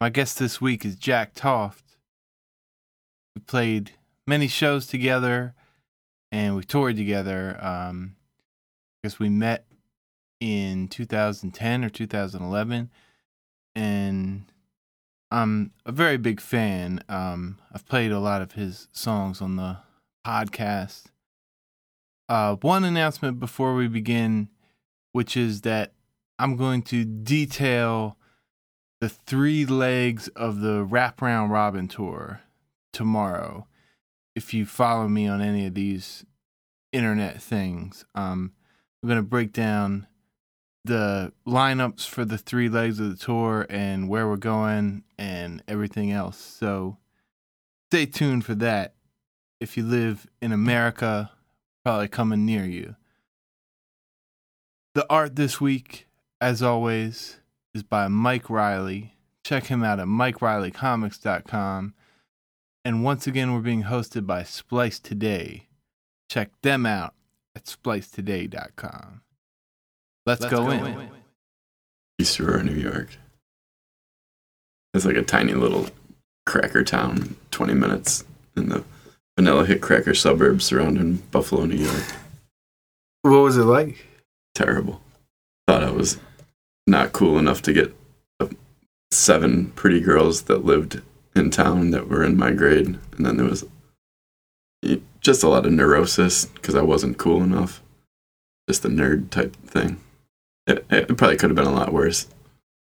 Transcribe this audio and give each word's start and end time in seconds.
My 0.00 0.08
guest 0.08 0.38
this 0.38 0.62
week 0.62 0.86
is 0.86 0.96
Jack 0.96 1.34
Topht. 1.34 1.82
We 3.36 3.42
played 3.42 3.90
many 4.26 4.48
shows 4.48 4.86
together 4.86 5.54
and 6.32 6.56
we 6.56 6.64
toured 6.64 6.96
together. 6.96 7.58
Um, 7.60 8.16
I 9.04 9.06
guess 9.06 9.18
we 9.18 9.28
met 9.28 9.66
in 10.40 10.88
2010 10.88 11.84
or 11.84 11.90
2011, 11.90 12.90
and 13.74 14.44
I'm 15.30 15.72
a 15.84 15.92
very 15.92 16.16
big 16.16 16.40
fan. 16.40 17.04
Um, 17.10 17.58
I've 17.70 17.84
played 17.84 18.10
a 18.10 18.20
lot 18.20 18.40
of 18.40 18.52
his 18.52 18.88
songs 18.92 19.42
on 19.42 19.56
the 19.56 19.80
podcast. 20.26 21.08
Uh, 22.26 22.56
one 22.56 22.84
announcement 22.84 23.38
before 23.38 23.74
we 23.74 23.86
begin, 23.86 24.48
which 25.12 25.36
is 25.36 25.60
that 25.60 25.92
I'm 26.38 26.56
going 26.56 26.80
to 26.84 27.04
detail 27.04 28.16
the 29.00 29.08
three 29.08 29.64
legs 29.64 30.28
of 30.28 30.60
the 30.60 30.84
Wraparound 30.84 31.50
Robin 31.50 31.88
tour 31.88 32.42
tomorrow. 32.92 33.66
If 34.36 34.52
you 34.54 34.66
follow 34.66 35.08
me 35.08 35.26
on 35.26 35.40
any 35.40 35.66
of 35.66 35.74
these 35.74 36.24
internet 36.92 37.42
things, 37.42 38.04
um, 38.14 38.52
I'm 39.02 39.08
going 39.08 39.18
to 39.18 39.26
break 39.26 39.52
down 39.52 40.06
the 40.84 41.32
lineups 41.46 42.06
for 42.06 42.24
the 42.24 42.38
three 42.38 42.68
legs 42.68 43.00
of 43.00 43.10
the 43.10 43.22
tour 43.24 43.66
and 43.68 44.08
where 44.08 44.28
we're 44.28 44.36
going 44.36 45.04
and 45.18 45.62
everything 45.66 46.10
else. 46.12 46.38
So 46.38 46.98
stay 47.90 48.06
tuned 48.06 48.44
for 48.44 48.54
that. 48.56 48.94
If 49.60 49.76
you 49.76 49.82
live 49.82 50.26
in 50.40 50.52
America, 50.52 51.30
probably 51.84 52.08
coming 52.08 52.46
near 52.46 52.64
you. 52.64 52.96
The 54.94 55.06
art 55.10 55.36
this 55.36 55.60
week, 55.60 56.06
as 56.40 56.62
always, 56.62 57.39
is 57.74 57.82
by 57.82 58.08
Mike 58.08 58.50
Riley. 58.50 59.14
Check 59.44 59.66
him 59.66 59.82
out 59.82 60.00
at 60.00 60.06
MikeRileyComics.com. 60.06 61.94
And 62.84 63.04
once 63.04 63.26
again, 63.26 63.52
we're 63.52 63.60
being 63.60 63.84
hosted 63.84 64.26
by 64.26 64.42
Splice 64.42 64.98
Today. 64.98 65.68
Check 66.28 66.50
them 66.62 66.86
out 66.86 67.14
at 67.54 67.64
splicetoday.com. 67.64 69.22
Let's, 70.26 70.40
Let's 70.42 70.54
go, 70.54 70.64
go, 70.64 70.70
in. 70.70 70.86
in. 70.86 71.08
East 72.18 72.38
Aurora, 72.40 72.62
New 72.62 72.74
York. 72.74 73.16
It's 74.94 75.04
like 75.04 75.16
a 75.16 75.22
tiny 75.22 75.54
little 75.54 75.88
cracker 76.46 76.84
town, 76.84 77.36
20 77.50 77.74
minutes 77.74 78.24
in 78.56 78.68
the 78.68 78.84
vanilla 79.36 79.64
hit 79.64 79.80
cracker 79.80 80.14
suburbs 80.14 80.64
surrounding 80.64 81.16
Buffalo, 81.30 81.64
New 81.64 81.76
York. 81.76 82.04
What 83.22 83.38
was 83.38 83.56
it 83.56 83.64
like? 83.64 84.06
Terrible. 84.54 85.00
Thought 85.66 85.84
I 85.84 85.90
was 85.90 86.18
not 86.90 87.12
cool 87.12 87.38
enough 87.38 87.62
to 87.62 87.72
get 87.72 87.94
seven 89.12 89.70
pretty 89.72 90.00
girls 90.00 90.42
that 90.42 90.64
lived 90.64 91.02
in 91.34 91.50
town 91.50 91.90
that 91.90 92.08
were 92.08 92.24
in 92.24 92.36
my 92.36 92.52
grade. 92.52 92.98
And 93.16 93.26
then 93.26 93.36
there 93.36 93.46
was 93.46 93.64
just 95.20 95.42
a 95.42 95.48
lot 95.48 95.66
of 95.66 95.72
neurosis 95.72 96.46
because 96.46 96.74
I 96.74 96.82
wasn't 96.82 97.18
cool 97.18 97.42
enough. 97.42 97.82
Just 98.68 98.84
a 98.84 98.88
nerd 98.88 99.30
type 99.30 99.56
thing. 99.66 100.00
It, 100.66 100.84
it 100.90 101.16
probably 101.16 101.36
could 101.36 101.50
have 101.50 101.56
been 101.56 101.66
a 101.66 101.72
lot 101.72 101.92
worse. 101.92 102.28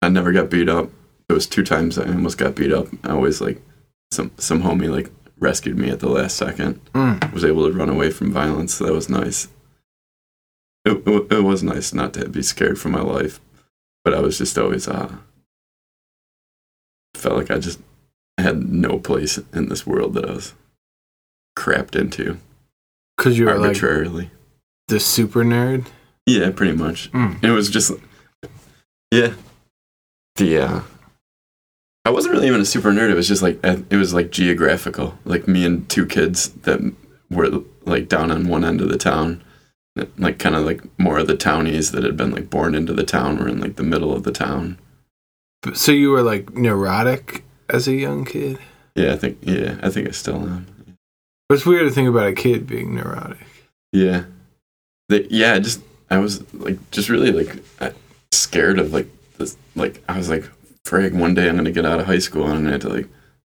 I 0.03 0.09
never 0.09 0.33
got 0.33 0.51
beat 0.51 0.69
up. 0.69 0.91
It 1.29 1.33
was 1.33 1.47
two 1.47 1.65
times 1.65 1.99
I 1.99 2.07
almost 2.07 2.39
got 2.39 2.55
beat 2.55 2.73
up. 2.73 2.89
I 3.05 3.11
always 3.11 3.41
like 3.41 3.63
some 4.11 4.31
some 4.37 4.63
homie 4.63 4.91
like 4.91 5.11
rescued 5.39 5.79
me 5.79 5.91
at 5.91 6.01
the 6.01 6.09
last 6.09 6.37
second. 6.37 6.81
Mm. 6.93 7.33
Was 7.33 7.45
able 7.45 7.69
to 7.69 7.77
run 7.77 7.89
away 7.89 8.11
from 8.11 8.33
violence. 8.33 8.75
So 8.75 8.87
that 8.87 8.93
was 8.93 9.09
nice. 9.09 9.49
It, 10.85 11.03
it, 11.07 11.33
it 11.33 11.41
was 11.41 11.63
nice 11.63 11.93
not 11.93 12.15
to 12.15 12.29
be 12.29 12.43
scared 12.43 12.79
for 12.79 12.89
my 12.89 13.01
life, 13.01 13.41
but 14.07 14.15
I 14.15 14.21
was 14.21 14.39
just 14.39 14.57
always 14.57 14.87
uh 14.87 15.17
felt 17.17 17.37
like 17.37 17.51
I 17.51 17.59
just 17.59 17.81
had 18.39 18.71
no 18.73 19.01
place 19.01 19.41
in 19.53 19.69
this 19.69 19.85
world 19.85 20.15
that 20.15 20.31
I 20.31 20.33
was 20.33 20.55
crapped 21.59 21.97
into. 21.97 22.39
Because 23.17 23.37
you 23.37 23.47
were 23.47 23.59
arbitrarily 23.59 24.23
like 24.23 24.31
the 24.87 25.01
super 25.01 25.43
nerd. 25.43 25.87
Yeah, 26.25 26.53
pretty 26.53 26.77
much. 26.77 27.11
Mm. 27.11 27.43
It 27.43 27.51
was 27.51 27.69
just, 27.69 27.91
yeah, 29.11 29.35
the. 30.37 30.59
uh 30.59 30.81
I 32.05 32.11
wasn't 32.11 32.35
really 32.35 32.47
even 32.47 32.61
a 32.61 32.65
super 32.65 32.93
nerd. 32.93 33.11
It 33.11 33.17
was 33.17 33.27
just 33.27 33.43
like 33.43 33.59
it 33.65 33.97
was 33.97 34.15
like 34.15 34.31
geographical. 34.31 35.19
Like 35.25 35.49
me 35.49 35.67
and 35.67 35.89
two 35.89 36.07
kids 36.07 36.51
that 36.63 36.79
were 37.29 37.65
like 37.85 38.09
down 38.09 38.31
on 38.31 38.47
one 38.47 38.65
end 38.65 38.81
of 38.81 38.89
the 38.89 38.99
town, 38.99 39.43
like 40.19 40.39
kind 40.39 40.55
of 40.55 40.65
like 40.65 40.83
more 40.99 41.19
of 41.19 41.27
the 41.27 41.37
townies 41.37 41.93
that 41.93 42.05
had 42.05 42.17
been 42.17 42.31
like 42.31 42.51
born 42.51 42.75
into 42.75 42.93
the 42.93 43.05
town 43.05 43.39
were 43.39 43.49
in 43.49 43.61
like 43.61 43.77
the 43.77 43.83
middle 43.83 44.13
of 44.13 44.25
the 44.25 44.33
town. 44.33 44.79
So 45.75 45.93
you 45.93 46.11
were 46.11 46.23
like 46.23 46.55
neurotic 46.55 47.45
as 47.69 47.89
a 47.89 47.95
young 47.95 48.25
kid. 48.25 48.59
Yeah, 48.95 49.13
I 49.13 49.17
think. 49.17 49.39
Yeah, 49.43 49.79
I 49.83 49.91
think 49.91 50.09
I 50.09 50.13
still 50.13 50.37
am. 50.37 50.67
But 51.49 51.57
it's 51.57 51.67
weird 51.67 51.89
to 51.89 51.95
think 51.95 52.09
about 52.09 52.29
a 52.29 52.35
kid 52.35 52.67
being 52.67 52.95
neurotic. 52.95 53.47
Yeah, 53.93 54.25
the, 55.09 55.27
yeah. 55.31 55.59
Just 55.59 55.81
I 56.11 56.19
was 56.19 56.53
like, 56.55 56.79
just 56.91 57.09
really 57.09 57.33
like 57.33 57.63
scared 58.33 58.79
of 58.79 58.93
like 58.93 59.09
this. 59.39 59.57
Like 59.75 60.03
I 60.09 60.17
was 60.19 60.29
like, 60.29 60.45
frig. 60.87 61.13
One 61.13 61.35
day 61.35 61.49
I'm 61.49 61.57
gonna 61.57 61.73
get 61.73 61.87
out 61.87 62.01
of 62.01 62.07
high 62.07 62.19
school 62.19 62.47
and 62.47 62.67
I'm 62.67 62.73
have 62.73 62.81
to 62.83 62.89
like, 62.89 63.09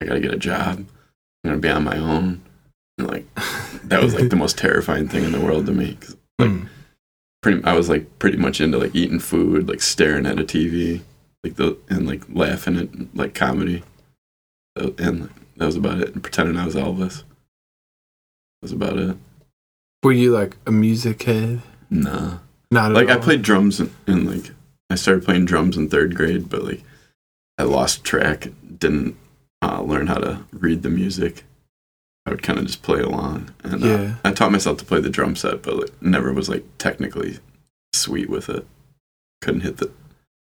I 0.00 0.06
gotta 0.06 0.20
get 0.20 0.34
a 0.34 0.38
job. 0.38 0.78
I'm 0.78 1.50
gonna 1.50 1.58
be 1.58 1.68
on 1.68 1.84
my 1.84 1.98
own. 1.98 2.42
And 2.98 3.08
like 3.08 3.26
that 3.84 4.02
was 4.02 4.14
like 4.14 4.30
the 4.30 4.36
most 4.36 4.58
terrifying 4.58 5.08
thing 5.08 5.24
in 5.24 5.32
the 5.32 5.40
world 5.40 5.66
to 5.66 5.72
me. 5.72 5.98
Like, 6.38 6.50
mm. 6.50 6.68
pretty, 7.42 7.64
I 7.64 7.74
was 7.74 7.88
like 7.88 8.18
pretty 8.18 8.36
much 8.36 8.60
into 8.60 8.78
like 8.78 8.94
eating 8.94 9.20
food, 9.20 9.68
like 9.68 9.80
staring 9.80 10.26
at 10.26 10.40
a 10.40 10.44
TV, 10.44 11.02
like 11.42 11.56
the 11.56 11.76
and 11.88 12.06
like 12.06 12.22
laughing 12.28 12.78
at 12.78 13.16
like 13.16 13.34
comedy, 13.34 13.82
and 14.76 15.30
that 15.56 15.66
was 15.66 15.76
about 15.76 16.00
it. 16.00 16.14
And 16.14 16.22
pretending 16.22 16.56
I 16.56 16.64
was 16.64 16.74
Elvis. 16.74 17.18
That 17.18 18.62
was 18.62 18.72
about 18.72 18.98
it. 18.98 19.16
Were 20.02 20.12
you 20.12 20.32
like 20.32 20.56
a 20.66 20.70
music 20.70 21.22
head? 21.24 21.62
Nah. 21.90 22.38
Not 22.70 22.92
like 22.92 23.08
all. 23.08 23.16
I 23.16 23.18
played 23.18 23.42
drums 23.42 23.80
and, 23.80 23.90
in 24.06 24.26
like 24.26 24.52
I 24.90 24.94
started 24.94 25.24
playing 25.24 25.46
drums 25.46 25.76
in 25.76 25.88
third 25.88 26.14
grade, 26.14 26.48
but 26.48 26.62
like 26.62 26.82
I 27.58 27.64
lost 27.64 28.04
track, 28.04 28.48
didn't 28.78 29.16
uh, 29.62 29.82
learn 29.82 30.06
how 30.06 30.18
to 30.18 30.44
read 30.52 30.82
the 30.82 30.90
music. 30.90 31.44
I 32.28 32.30
would 32.30 32.42
kind 32.42 32.58
of 32.58 32.66
just 32.66 32.82
play 32.82 33.00
along, 33.00 33.54
and 33.64 33.82
uh, 33.82 33.86
yeah. 33.86 33.94
uh, 34.22 34.28
I 34.28 34.32
taught 34.32 34.52
myself 34.52 34.76
to 34.78 34.84
play 34.84 35.00
the 35.00 35.08
drum 35.08 35.34
set, 35.34 35.62
but 35.62 35.76
like, 35.76 36.02
never 36.02 36.30
was 36.30 36.50
like 36.50 36.62
technically 36.76 37.38
sweet 37.94 38.28
with 38.28 38.50
it. 38.50 38.66
Couldn't 39.40 39.62
hit 39.62 39.78
the. 39.78 39.90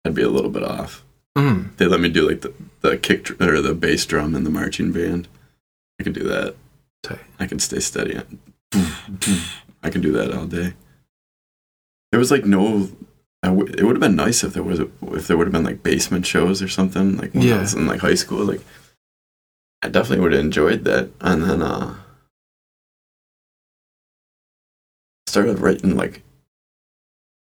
I'd 0.06 0.14
be 0.14 0.22
a 0.22 0.30
little 0.30 0.52
bit 0.52 0.64
off. 0.64 1.04
Mm. 1.36 1.76
They 1.78 1.88
let 1.88 2.00
me 2.00 2.10
do 2.10 2.30
like 2.30 2.42
the 2.42 2.54
the 2.82 2.96
kick 2.96 3.42
or 3.42 3.60
the 3.60 3.74
bass 3.74 4.06
drum 4.06 4.36
in 4.36 4.44
the 4.44 4.52
marching 4.52 4.92
band. 4.92 5.28
I 6.00 6.04
can 6.04 6.14
do 6.14 6.22
that. 6.26 6.56
I 7.40 7.48
can 7.48 7.58
stay 7.58 7.80
steady. 7.80 8.22
I 9.82 9.90
can 9.90 10.02
do 10.02 10.12
that 10.12 10.32
all 10.32 10.46
day. 10.46 10.74
There 12.12 12.20
was 12.20 12.30
like 12.30 12.46
no. 12.46 12.92
W- 13.42 13.74
it 13.76 13.84
would 13.84 13.96
have 13.96 14.00
been 14.00 14.16
nice 14.16 14.44
if 14.44 14.54
there 14.54 14.62
was 14.62 14.80
a, 14.80 14.88
if 15.08 15.26
there 15.26 15.38
would 15.38 15.48
have 15.48 15.54
been 15.54 15.66
like 15.66 15.82
basement 15.82 16.28
shows 16.28 16.62
or 16.62 16.68
something 16.68 17.18
like 17.18 17.34
when 17.34 17.42
yeah. 17.42 17.56
I 17.56 17.62
was 17.62 17.74
in 17.74 17.88
like 17.88 18.02
high 18.02 18.14
school. 18.14 18.46
Like 18.46 18.62
I 19.84 19.90
definitely 19.90 20.22
would 20.24 20.34
have 20.34 20.44
enjoyed 20.44 20.84
that. 20.86 21.10
And 21.22 21.44
then 21.44 21.62
uh 21.62 21.96
started 25.28 25.60
writing 25.60 25.96
like 25.96 26.24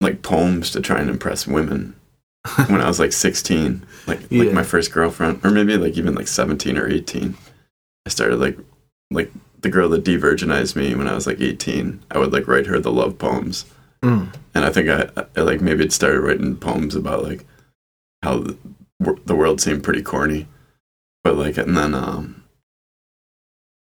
like 0.00 0.22
poems 0.22 0.70
to 0.70 0.80
try 0.80 1.00
and 1.00 1.10
impress 1.10 1.46
women 1.46 1.94
when 2.68 2.80
I 2.80 2.86
was 2.86 3.00
like 3.00 3.12
16, 3.12 3.84
like 4.06 4.20
yeah. 4.30 4.44
like 4.44 4.52
my 4.52 4.62
first 4.62 4.92
girlfriend, 4.92 5.40
or 5.44 5.50
maybe 5.50 5.76
like 5.76 5.96
even 5.96 6.14
like 6.14 6.28
17 6.28 6.78
or 6.78 6.88
18. 6.88 7.36
I 8.06 8.08
started 8.08 8.36
like 8.36 8.58
like 9.10 9.32
the 9.60 9.70
girl 9.70 9.88
that 9.88 10.04
de-virginized 10.04 10.76
me 10.76 10.94
when 10.94 11.08
I 11.08 11.14
was 11.14 11.26
like 11.26 11.40
18. 11.40 12.00
I 12.12 12.18
would 12.18 12.32
like 12.32 12.46
write 12.46 12.66
her 12.66 12.78
the 12.78 12.92
love 12.92 13.18
poems 13.18 13.64
Mm. 14.02 14.32
And 14.54 14.64
I 14.64 14.70
think 14.70 14.88
I, 14.88 15.26
I, 15.36 15.40
like 15.40 15.60
maybe 15.60 15.84
it 15.84 15.92
started 15.92 16.20
writing 16.20 16.56
poems 16.56 16.94
about 16.94 17.24
like 17.24 17.44
how 18.22 18.38
the, 18.38 18.56
the 19.24 19.34
world 19.34 19.60
seemed 19.60 19.82
pretty 19.82 20.02
corny, 20.02 20.46
but 21.24 21.36
like 21.36 21.56
and 21.56 21.76
then 21.76 21.94
um 21.94 22.44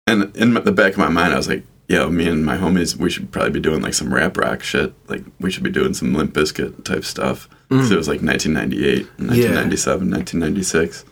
and 0.08 0.36
in 0.36 0.54
the 0.54 0.72
back 0.72 0.94
of 0.94 1.00
my 1.00 1.10
mind 1.10 1.34
I 1.34 1.38
was 1.38 1.48
like, 1.48 1.64
yeah, 1.88 2.08
me 2.08 2.28
and 2.28 2.46
my 2.46 2.58
homies 2.58 2.96
we 2.96 3.10
should 3.10 3.32
probably 3.32 3.52
be 3.52 3.60
doing 3.60 3.82
like 3.82 3.94
some 3.94 4.14
rap 4.14 4.38
rock 4.38 4.64
shit. 4.64 4.94
Like 5.08 5.24
we 5.40 5.52
should 5.52 5.64
be 5.64 5.70
doing 5.70 5.94
some 5.94 6.14
Limp 6.14 6.34
Bizkit 6.34 6.84
type 6.84 7.06
stuff. 7.06 7.50
Mm. 7.70 7.88
So 7.88 7.94
it 7.94 7.98
was 7.98 8.08
like 8.08 8.22
1998, 8.22 9.06
1997, 9.18 10.08
yeah. 10.10 10.16
1996, 10.18 11.06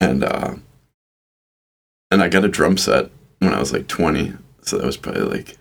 and 0.00 0.24
uh 0.24 0.54
and 2.10 2.22
I 2.22 2.28
got 2.28 2.44
a 2.44 2.48
drum 2.48 2.76
set 2.76 3.10
when 3.40 3.52
I 3.54 3.58
was 3.58 3.72
like 3.72 3.88
20. 3.88 4.34
So 4.62 4.78
that 4.78 4.86
was 4.86 4.96
probably 4.96 5.22
like 5.22 5.56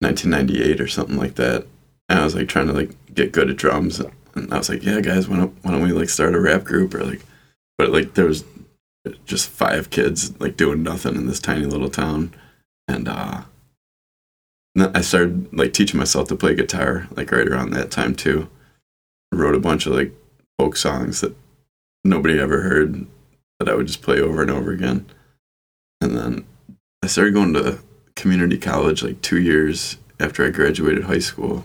1998 0.00 0.80
or 0.80 0.88
something 0.88 1.16
like 1.16 1.36
that. 1.36 1.66
And 2.08 2.18
I 2.18 2.24
was 2.24 2.34
like 2.34 2.48
trying 2.48 2.66
to 2.66 2.72
like 2.72 2.90
get 3.14 3.32
good 3.32 3.48
at 3.48 3.56
drums, 3.56 4.00
and 4.34 4.52
I 4.52 4.58
was 4.58 4.68
like, 4.68 4.82
"Yeah, 4.82 5.00
guys, 5.00 5.28
why 5.28 5.36
don't 5.36 5.56
why 5.62 5.70
don't 5.70 5.82
we 5.82 5.92
like 5.92 6.08
start 6.08 6.34
a 6.34 6.40
rap 6.40 6.64
group 6.64 6.94
or 6.94 7.04
like?" 7.04 7.22
But 7.78 7.90
like 7.90 8.14
there 8.14 8.26
was 8.26 8.44
just 9.24 9.48
five 9.48 9.90
kids 9.90 10.38
like 10.40 10.56
doing 10.56 10.82
nothing 10.82 11.16
in 11.16 11.26
this 11.26 11.40
tiny 11.40 11.66
little 11.66 11.90
town, 11.90 12.34
and 12.88 13.08
uh, 13.08 13.42
I 14.78 15.00
started 15.00 15.52
like 15.52 15.72
teaching 15.72 15.98
myself 15.98 16.28
to 16.28 16.36
play 16.36 16.54
guitar 16.54 17.08
like 17.14 17.30
right 17.30 17.48
around 17.48 17.70
that 17.70 17.90
time 17.90 18.14
too. 18.14 18.48
Wrote 19.32 19.54
a 19.54 19.60
bunch 19.60 19.86
of 19.86 19.94
like 19.94 20.12
folk 20.58 20.76
songs 20.76 21.20
that 21.20 21.34
nobody 22.04 22.38
ever 22.38 22.62
heard 22.62 23.06
that 23.58 23.68
I 23.68 23.74
would 23.74 23.86
just 23.86 24.02
play 24.02 24.20
over 24.20 24.42
and 24.42 24.50
over 24.50 24.72
again. 24.72 25.06
And 26.00 26.16
then 26.16 26.46
I 27.02 27.06
started 27.06 27.34
going 27.34 27.54
to 27.54 27.78
community 28.16 28.58
college 28.58 29.02
like 29.02 29.22
two 29.22 29.40
years 29.40 29.98
after 30.20 30.44
I 30.44 30.50
graduated 30.50 31.04
high 31.04 31.18
school. 31.18 31.64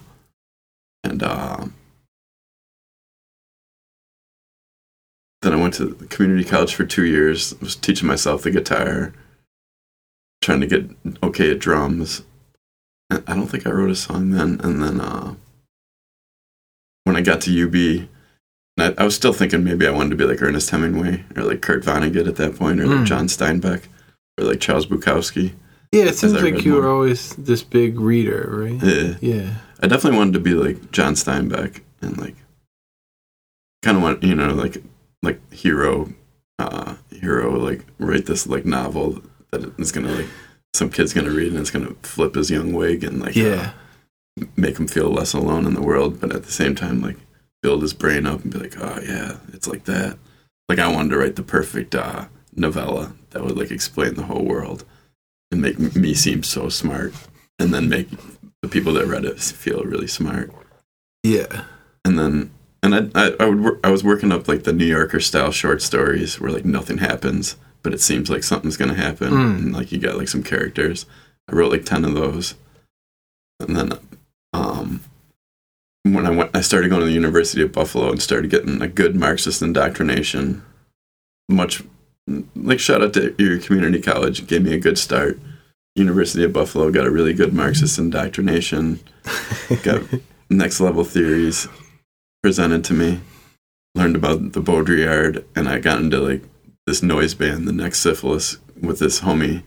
And 1.03 1.23
uh, 1.23 1.65
then 5.41 5.53
I 5.53 5.57
went 5.57 5.75
to 5.75 5.93
community 6.09 6.43
college 6.47 6.73
for 6.73 6.85
two 6.85 7.05
years, 7.05 7.53
I 7.53 7.57
was 7.63 7.75
teaching 7.75 8.07
myself 8.07 8.43
the 8.43 8.51
guitar, 8.51 9.13
trying 10.41 10.61
to 10.61 10.67
get 10.67 10.89
okay 11.23 11.51
at 11.51 11.59
drums. 11.59 12.23
I 13.09 13.19
don't 13.27 13.47
think 13.47 13.65
I 13.65 13.71
wrote 13.71 13.89
a 13.89 13.95
song 13.95 14.31
then. 14.31 14.59
And 14.63 14.83
then 14.83 14.99
uh, 14.99 15.35
when 17.05 17.15
I 17.15 17.21
got 17.21 17.41
to 17.41 17.63
UB, 17.63 18.09
I, 18.77 19.01
I, 19.01 19.05
was 19.05 19.15
still 19.15 19.31
thinking 19.31 19.63
maybe 19.63 19.87
I 19.87 19.91
wanted 19.91 20.09
to 20.09 20.15
be 20.17 20.25
like 20.25 20.41
Ernest 20.41 20.69
Hemingway 20.69 21.23
or 21.35 21.43
like 21.43 21.61
Kurt 21.61 21.83
Vonnegut 21.83 22.27
at 22.27 22.35
that 22.35 22.55
point, 22.55 22.79
or 22.79 22.87
like 22.87 22.99
mm. 22.99 23.05
John 23.05 23.27
Steinbeck 23.27 23.83
or 24.37 24.43
like 24.43 24.59
Charles 24.59 24.85
Bukowski. 24.85 25.53
Yeah, 25.93 26.05
it 26.05 26.15
seems 26.15 26.33
like 26.33 26.65
you 26.65 26.73
more. 26.73 26.81
were 26.81 26.89
always 26.89 27.33
this 27.37 27.63
big 27.63 27.99
reader, 27.99 28.49
right? 28.51 28.83
Yeah. 28.83 29.15
Yeah. 29.21 29.53
I 29.81 29.87
definitely 29.87 30.17
wanted 30.17 30.33
to 30.33 30.39
be 30.39 30.53
like 30.53 30.91
John 30.91 31.13
Steinbeck 31.13 31.81
and 32.01 32.17
like 32.17 32.35
kind 33.83 33.95
of 33.95 34.03
want, 34.03 34.21
you 34.21 34.35
know, 34.35 34.53
like 34.53 34.83
like 35.23 35.39
hero 35.51 36.13
uh 36.59 36.95
hero 37.11 37.57
like 37.57 37.85
write 37.99 38.25
this 38.25 38.47
like 38.47 38.65
novel 38.65 39.21
that 39.51 39.63
is 39.79 39.91
to 39.91 40.01
like 40.01 40.27
some 40.73 40.89
kid's 40.89 41.13
to 41.13 41.31
read 41.31 41.51
and 41.51 41.59
it's 41.59 41.71
to 41.71 41.95
flip 42.03 42.35
his 42.35 42.51
young 42.51 42.73
wig 42.73 43.03
and 43.03 43.19
like 43.19 43.35
yeah. 43.35 43.71
Uh, 43.71 43.71
make 44.55 44.77
him 44.77 44.87
feel 44.87 45.09
less 45.09 45.33
alone 45.33 45.65
in 45.65 45.73
the 45.73 45.81
world, 45.81 46.19
but 46.19 46.33
at 46.33 46.43
the 46.43 46.51
same 46.51 46.75
time 46.75 47.01
like 47.01 47.17
build 47.61 47.81
his 47.81 47.93
brain 47.93 48.25
up 48.25 48.43
and 48.43 48.53
be 48.53 48.59
like, 48.59 48.79
"Oh 48.79 48.99
yeah, 49.01 49.37
it's 49.51 49.67
like 49.67 49.85
that." 49.85 50.17
Like 50.69 50.79
I 50.79 50.91
wanted 50.91 51.09
to 51.09 51.17
write 51.17 51.35
the 51.35 51.43
perfect 51.43 51.95
uh 51.95 52.25
novella 52.55 53.13
that 53.31 53.43
would 53.43 53.57
like 53.57 53.71
explain 53.71 54.15
the 54.15 54.23
whole 54.23 54.43
world 54.43 54.83
and 55.51 55.61
make 55.61 55.79
me 55.95 56.13
seem 56.13 56.43
so 56.43 56.69
smart 56.69 57.13
and 57.59 57.73
then 57.73 57.89
make 57.89 58.09
the 58.61 58.67
people 58.67 58.93
that 58.93 59.05
read 59.05 59.25
it 59.25 59.39
feel 59.39 59.83
really 59.83 60.07
smart. 60.07 60.51
Yeah. 61.23 61.65
And 62.03 62.17
then 62.17 62.51
and 62.93 63.17
I 63.17 63.27
I, 63.27 63.35
I 63.39 63.45
would 63.49 63.79
I 63.83 63.89
was 63.89 64.03
working 64.03 64.31
up 64.31 64.47
like 64.47 64.63
the 64.63 64.73
New 64.73 64.85
Yorker 64.85 65.19
style 65.19 65.51
short 65.51 65.81
stories 65.81 66.39
where 66.39 66.51
like 66.51 66.65
nothing 66.65 66.99
happens, 66.99 67.55
but 67.83 67.93
it 67.93 68.01
seems 68.01 68.29
like 68.29 68.43
something's 68.43 68.77
gonna 68.77 68.93
happen, 68.93 69.31
mm. 69.31 69.57
and 69.57 69.73
like 69.73 69.91
you 69.91 69.99
got 69.99 70.17
like 70.17 70.27
some 70.27 70.43
characters. 70.43 71.05
I 71.49 71.55
wrote 71.55 71.71
like 71.71 71.85
ten 71.85 72.05
of 72.05 72.13
those, 72.13 72.55
and 73.59 73.75
then 73.75 73.93
um, 74.53 75.01
when 76.03 76.25
I 76.25 76.29
went, 76.29 76.55
I 76.55 76.61
started 76.61 76.89
going 76.89 77.01
to 77.01 77.07
the 77.07 77.13
University 77.13 77.61
of 77.61 77.71
Buffalo 77.71 78.11
and 78.11 78.21
started 78.21 78.51
getting 78.51 78.81
a 78.81 78.87
good 78.87 79.15
Marxist 79.15 79.61
indoctrination. 79.61 80.63
Much 81.49 81.83
like 82.55 82.79
shout 82.79 83.01
out 83.01 83.13
to 83.13 83.35
your 83.37 83.59
community 83.59 84.01
college, 84.01 84.47
gave 84.47 84.63
me 84.63 84.73
a 84.73 84.79
good 84.79 84.97
start. 84.97 85.39
University 85.95 86.43
of 86.43 86.53
Buffalo 86.53 86.91
got 86.91 87.07
a 87.07 87.11
really 87.11 87.33
good 87.33 87.53
Marxist 87.53 87.97
indoctrination, 87.97 88.99
got 89.83 90.03
next 90.49 90.79
level 90.79 91.03
theories 91.03 91.67
presented 92.47 92.81
to 92.81 92.93
me, 92.93 93.19
learned 93.93 94.15
about 94.15 94.53
the 94.53 94.61
Baudrillard, 94.61 95.43
and 95.53 95.67
I 95.67 95.79
got 95.79 95.99
into 95.99 96.17
like 96.21 96.43
this 96.85 97.03
noise 97.03 97.33
band, 97.33 97.67
the 97.67 97.73
next 97.73 97.99
syphilis, 97.99 98.55
with 98.81 98.99
this 98.99 99.19
homie 99.19 99.63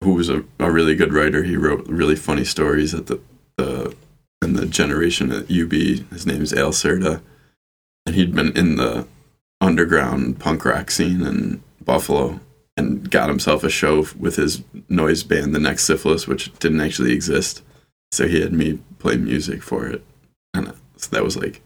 who 0.00 0.14
was 0.14 0.28
a, 0.28 0.44
a 0.60 0.70
really 0.70 0.94
good 0.94 1.12
writer. 1.12 1.42
He 1.42 1.56
wrote 1.56 1.84
really 1.88 2.14
funny 2.14 2.44
stories 2.44 2.94
at 2.94 3.08
the, 3.08 3.20
the 3.56 3.96
in 4.40 4.52
the 4.52 4.64
generation 4.64 5.32
at 5.32 5.50
UB. 5.50 5.72
His 6.12 6.24
name 6.24 6.40
is 6.40 6.52
Al 6.52 6.70
Serta, 6.70 7.20
and 8.06 8.14
he'd 8.14 8.32
been 8.32 8.56
in 8.56 8.76
the 8.76 9.08
underground 9.60 10.38
punk 10.38 10.64
rock 10.64 10.92
scene 10.92 11.20
in 11.20 11.64
Buffalo 11.84 12.38
and 12.76 13.10
got 13.10 13.28
himself 13.28 13.64
a 13.64 13.68
show 13.68 14.06
with 14.16 14.36
his 14.36 14.62
noise 14.88 15.24
band, 15.24 15.52
The 15.52 15.58
Next 15.58 15.82
Syphilis, 15.82 16.28
which 16.28 16.56
didn't 16.60 16.80
actually 16.80 17.12
exist. 17.12 17.60
So 18.12 18.28
he 18.28 18.40
had 18.40 18.52
me 18.52 18.78
play 19.00 19.16
music 19.16 19.64
for 19.64 19.88
it. 19.88 20.04
And 20.54 20.68
uh, 20.68 20.72
so 20.96 21.10
that 21.10 21.24
was 21.24 21.36
like 21.36 21.60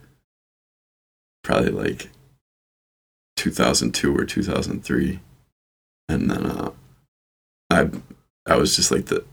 probably 1.49 1.71
like 1.71 2.11
2002 3.37 4.15
or 4.15 4.25
2003. 4.25 5.21
And 6.09 6.31
then 6.31 6.47
uh, 6.47 6.71
I 7.71 7.91
I 8.47 8.57
was 8.57 8.77
just 8.77 8.91
like 8.91 9.07
the 9.07 9.25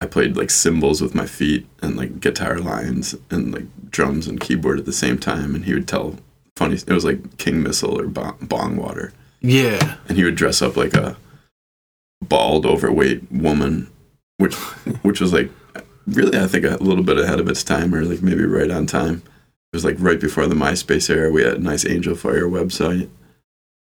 I 0.00 0.06
played 0.06 0.36
like 0.36 0.50
cymbals 0.50 1.00
with 1.00 1.14
my 1.14 1.26
feet 1.26 1.66
and 1.80 1.96
like 1.96 2.20
guitar 2.20 2.58
lines 2.58 3.14
and 3.30 3.54
like 3.54 3.90
drums 3.90 4.26
and 4.26 4.40
keyboard 4.40 4.78
at 4.78 4.84
the 4.84 4.92
same 4.92 5.18
time. 5.18 5.54
And 5.54 5.64
he 5.64 5.72
would 5.72 5.88
tell 5.88 6.18
funny. 6.56 6.74
It 6.74 6.92
was 6.92 7.04
like 7.04 7.38
King 7.38 7.62
Missile 7.62 7.98
or 7.98 8.06
Bongwater 8.06 9.12
yeah. 9.40 9.96
And 10.08 10.18
he 10.18 10.24
would 10.24 10.34
dress 10.34 10.60
up 10.60 10.76
like 10.76 10.94
a 10.94 11.16
bald, 12.20 12.66
overweight 12.66 13.30
woman, 13.30 13.90
which 14.38 14.54
which 15.02 15.20
was 15.20 15.32
like 15.32 15.50
really 16.06 16.38
I 16.38 16.46
think 16.46 16.64
a 16.64 16.82
little 16.82 17.04
bit 17.04 17.18
ahead 17.18 17.40
of 17.40 17.48
its 17.48 17.62
time, 17.62 17.94
or 17.94 18.04
like 18.04 18.22
maybe 18.22 18.44
right 18.44 18.70
on 18.70 18.86
time. 18.86 19.22
It 19.76 19.84
was 19.84 19.84
like 19.84 19.96
right 19.98 20.18
before 20.18 20.46
the 20.46 20.54
MySpace 20.54 21.10
era. 21.10 21.30
We 21.30 21.42
had 21.42 21.58
a 21.58 21.58
nice 21.58 21.84
Angelfire 21.84 22.48
website, 22.50 23.10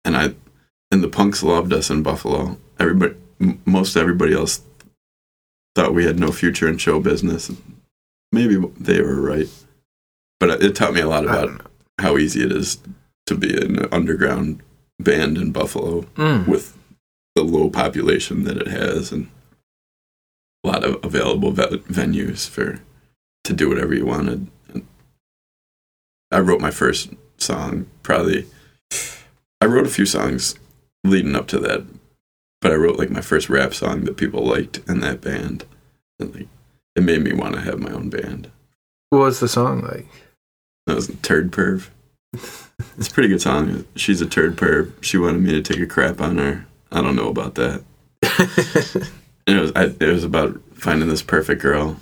and 0.05 0.15
I 0.15 0.35
and 0.91 1.01
the 1.01 1.07
punks 1.07 1.41
loved 1.41 1.73
us 1.73 1.89
in 1.89 2.03
Buffalo. 2.03 2.59
Everybody, 2.79 3.15
most 3.65 3.97
everybody 3.97 4.35
else 4.35 4.61
thought 5.73 5.95
we 5.95 6.05
had 6.05 6.19
no 6.19 6.31
future 6.31 6.69
in 6.69 6.77
show 6.77 6.99
business. 6.99 7.51
Maybe 8.31 8.57
they 8.79 9.01
were 9.01 9.19
right, 9.19 9.47
but 10.39 10.61
it 10.61 10.75
taught 10.75 10.93
me 10.93 11.01
a 11.01 11.09
lot 11.09 11.25
about 11.25 11.65
how 11.97 12.17
easy 12.17 12.43
it 12.43 12.51
is 12.51 12.77
to 13.25 13.33
be 13.33 13.57
an 13.59 13.91
underground 13.91 14.61
band 14.99 15.39
in 15.39 15.51
Buffalo 15.51 16.03
mm. 16.17 16.47
with 16.47 16.77
the 17.33 17.41
low 17.41 17.67
population 17.71 18.43
that 18.43 18.57
it 18.57 18.67
has 18.67 19.11
and 19.11 19.27
a 20.63 20.67
lot 20.67 20.83
of 20.83 21.03
available 21.03 21.49
ve- 21.49 21.79
venues 21.89 22.47
for 22.47 22.79
to 23.43 23.53
do 23.53 23.69
whatever 23.69 23.95
you 23.95 24.05
wanted. 24.05 24.51
I 26.31 26.39
wrote 26.39 26.61
my 26.61 26.71
first 26.71 27.09
song 27.37 27.87
probably 28.03 28.45
I 29.61 29.65
wrote 29.65 29.85
a 29.85 29.89
few 29.89 30.05
songs 30.05 30.55
leading 31.03 31.35
up 31.35 31.47
to 31.47 31.59
that, 31.59 31.85
but 32.61 32.71
I 32.71 32.75
wrote 32.75 32.97
like 32.97 33.09
my 33.09 33.21
first 33.21 33.49
rap 33.49 33.73
song 33.73 34.05
that 34.05 34.17
people 34.17 34.45
liked 34.45 34.79
in 34.87 35.01
that 35.01 35.21
band. 35.21 35.65
And 36.19 36.33
like 36.33 36.47
it 36.95 37.03
made 37.03 37.21
me 37.21 37.33
want 37.33 37.55
to 37.55 37.61
have 37.61 37.79
my 37.79 37.91
own 37.91 38.09
band. 38.09 38.51
What 39.09 39.19
was 39.19 39.39
the 39.39 39.47
song 39.47 39.81
like? 39.81 40.07
That 40.85 40.95
was 40.95 41.11
Turd 41.21 41.51
Perv. 41.51 41.89
It's 42.97 43.07
a 43.07 43.11
pretty 43.11 43.29
good 43.29 43.41
song. 43.41 43.85
She's 43.95 44.21
a 44.21 44.25
turd 44.25 44.55
perv. 44.55 44.91
She 45.01 45.17
wanted 45.17 45.41
me 45.41 45.51
to 45.51 45.61
take 45.61 45.81
a 45.81 45.87
crap 45.87 46.21
on 46.21 46.37
her. 46.37 46.65
I 46.91 47.01
don't 47.01 47.15
know 47.15 47.29
about 47.29 47.55
that. 47.55 47.83
and 49.47 49.57
it 49.57 49.61
was 49.61 49.71
I, 49.75 49.85
it 49.85 50.13
was 50.13 50.23
about 50.23 50.59
finding 50.73 51.09
this 51.09 51.21
perfect 51.21 51.61
girl. 51.61 51.97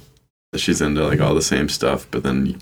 She's 0.55 0.81
into 0.81 1.05
like 1.05 1.19
all 1.19 1.36
the 1.36 1.41
same 1.41 1.69
stuff, 1.69 2.07
but 2.10 2.24
then 2.24 2.60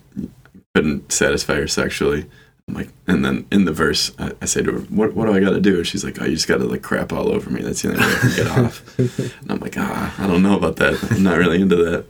couldn't 0.76 1.10
satisfy 1.10 1.56
her 1.56 1.68
sexually. 1.68 2.26
I'm 2.68 2.74
like, 2.74 2.90
and 3.08 3.24
then 3.24 3.48
in 3.50 3.64
the 3.64 3.72
verse, 3.72 4.12
I, 4.20 4.34
I 4.42 4.46
say 4.46 4.62
to 4.62 4.72
her, 4.74 4.80
"What 4.80 5.14
what 5.16 5.26
do 5.26 5.34
I 5.34 5.40
got 5.40 5.52
to 5.52 5.62
do?" 5.62 5.84
She's 5.86 6.04
like, 6.04 6.22
"Oh, 6.22 6.26
you 6.26 6.36
just 6.36 6.50
got 6.50 6.58
to 6.58 6.66
like 6.66 6.82
crap 6.82 7.14
all 7.14 7.30
over 7.30 7.50
me. 7.50 7.62
That's 7.62 7.82
the 7.82 7.90
only 7.90 8.02
way 8.02 8.12
I 8.12 8.20
can 8.20 8.36
get 8.36 8.48
off." 8.60 9.00
and 9.00 9.52
I'm 9.52 9.60
like, 9.60 9.76
"Ah, 9.78 10.14
I 10.22 10.28
don't 10.28 10.44
know 10.44 10.58
about 10.58 10.76
that. 10.78 11.12
I'm 11.12 11.24
not 11.24 11.38
really 11.38 11.62
into 11.62 11.78
that." 11.78 12.06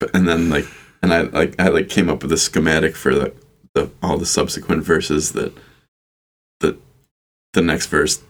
But, 0.00 0.10
and 0.14 0.26
then 0.26 0.50
like, 0.50 0.66
and 1.02 1.14
I 1.14 1.22
like 1.22 1.60
I 1.60 1.68
like 1.68 1.88
came 1.88 2.08
up 2.08 2.22
with 2.22 2.32
a 2.32 2.36
schematic 2.36 2.96
for 2.96 3.14
the 3.14 3.32
the 3.74 3.90
all 4.02 4.18
the 4.18 4.26
subsequent 4.26 4.82
verses 4.82 5.32
that 5.32 5.56
the 6.58 6.78
the 7.52 7.62
next 7.62 7.86
verse 7.86 8.22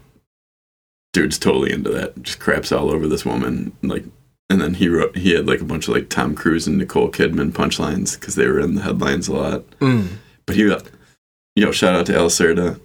dude's 1.12 1.38
totally 1.38 1.72
into 1.72 1.90
that 1.90 2.22
just 2.22 2.38
craps 2.38 2.70
all 2.70 2.90
over 2.90 3.08
this 3.08 3.25
woman 3.25 3.72
like 3.82 4.04
and 4.50 4.61
then 4.61 4.75
he 4.75 4.88
wrote 4.88 5.16
he 5.16 5.30
had 5.30 5.47
like 5.47 5.61
a 5.61 5.64
bunch 5.64 5.88
of 5.88 5.95
like 5.95 6.11
tom 6.11 6.35
cruise 6.35 6.66
and 6.66 6.76
nicole 6.76 7.11
kidman 7.11 7.52
punchlines 7.52 8.19
because 8.19 8.35
they 8.35 8.47
were 8.47 8.61
in 8.61 8.75
the 8.75 8.83
headlines 8.83 9.28
a 9.28 9.33
lot 9.33 9.71
mm. 9.78 10.09
but 10.45 10.57
he 10.57 10.62
you 10.62 11.64
know 11.64 11.73
shout 11.73 11.95
out 11.95 12.07
to 12.07 12.16
Al 12.16 12.26
Serta. 12.26 12.78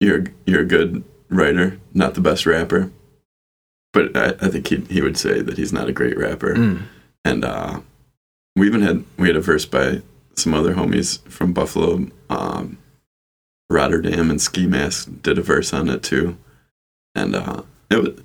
you're 0.00 0.24
you're 0.46 0.62
a 0.62 0.66
good 0.66 1.04
writer 1.28 1.78
not 1.92 2.14
the 2.14 2.20
best 2.20 2.46
rapper 2.46 2.90
but 3.92 4.16
i, 4.16 4.28
I 4.40 4.48
think 4.48 4.68
he, 4.68 4.76
he 4.88 5.02
would 5.02 5.18
say 5.18 5.42
that 5.42 5.58
he's 5.58 5.72
not 5.72 5.88
a 5.88 5.92
great 5.92 6.16
rapper 6.16 6.54
mm. 6.54 6.82
and 7.24 7.44
uh 7.44 7.80
we 8.56 8.66
even 8.66 8.82
had 8.82 9.04
we 9.18 9.28
had 9.28 9.36
a 9.36 9.40
verse 9.40 9.66
by 9.66 10.02
some 10.38 10.54
other 10.54 10.74
homies 10.74 11.20
from 11.28 11.52
Buffalo, 11.52 12.06
um, 12.30 12.78
Rotterdam, 13.70 14.30
and 14.30 14.40
Ski 14.40 14.66
Mask 14.66 15.10
did 15.22 15.38
a 15.38 15.42
verse 15.42 15.72
on 15.72 15.88
it 15.88 16.02
too, 16.02 16.36
and 17.14 17.34
uh, 17.34 17.62
it 17.90 18.02
was 18.02 18.22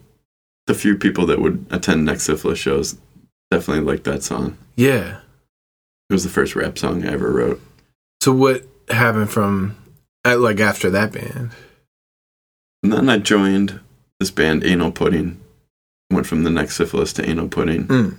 the 0.67 0.73
few 0.73 0.97
people 0.97 1.25
that 1.27 1.39
would 1.39 1.65
attend 1.69 2.05
Next 2.05 2.23
Syphilis 2.23 2.59
shows 2.59 2.97
definitely 3.51 3.83
liked 3.83 4.05
that 4.05 4.23
song. 4.23 4.57
Yeah, 4.75 5.19
it 6.09 6.13
was 6.13 6.23
the 6.23 6.29
first 6.29 6.55
rap 6.55 6.77
song 6.77 7.05
I 7.05 7.13
ever 7.13 7.31
wrote. 7.31 7.61
So 8.21 8.31
what 8.31 8.63
happened 8.89 9.29
from 9.29 9.77
like 10.25 10.59
after 10.59 10.89
that 10.89 11.11
band? 11.11 11.51
And 12.81 12.91
then 12.91 13.09
I 13.09 13.17
joined 13.17 13.79
this 14.19 14.31
band, 14.31 14.63
Anal 14.63 14.91
Pudding. 14.91 15.39
Went 16.11 16.27
from 16.27 16.43
the 16.43 16.49
Next 16.49 16.75
Syphilis 16.75 17.13
to 17.13 17.27
Anal 17.27 17.47
Pudding. 17.47 17.87
Mm. 17.87 18.17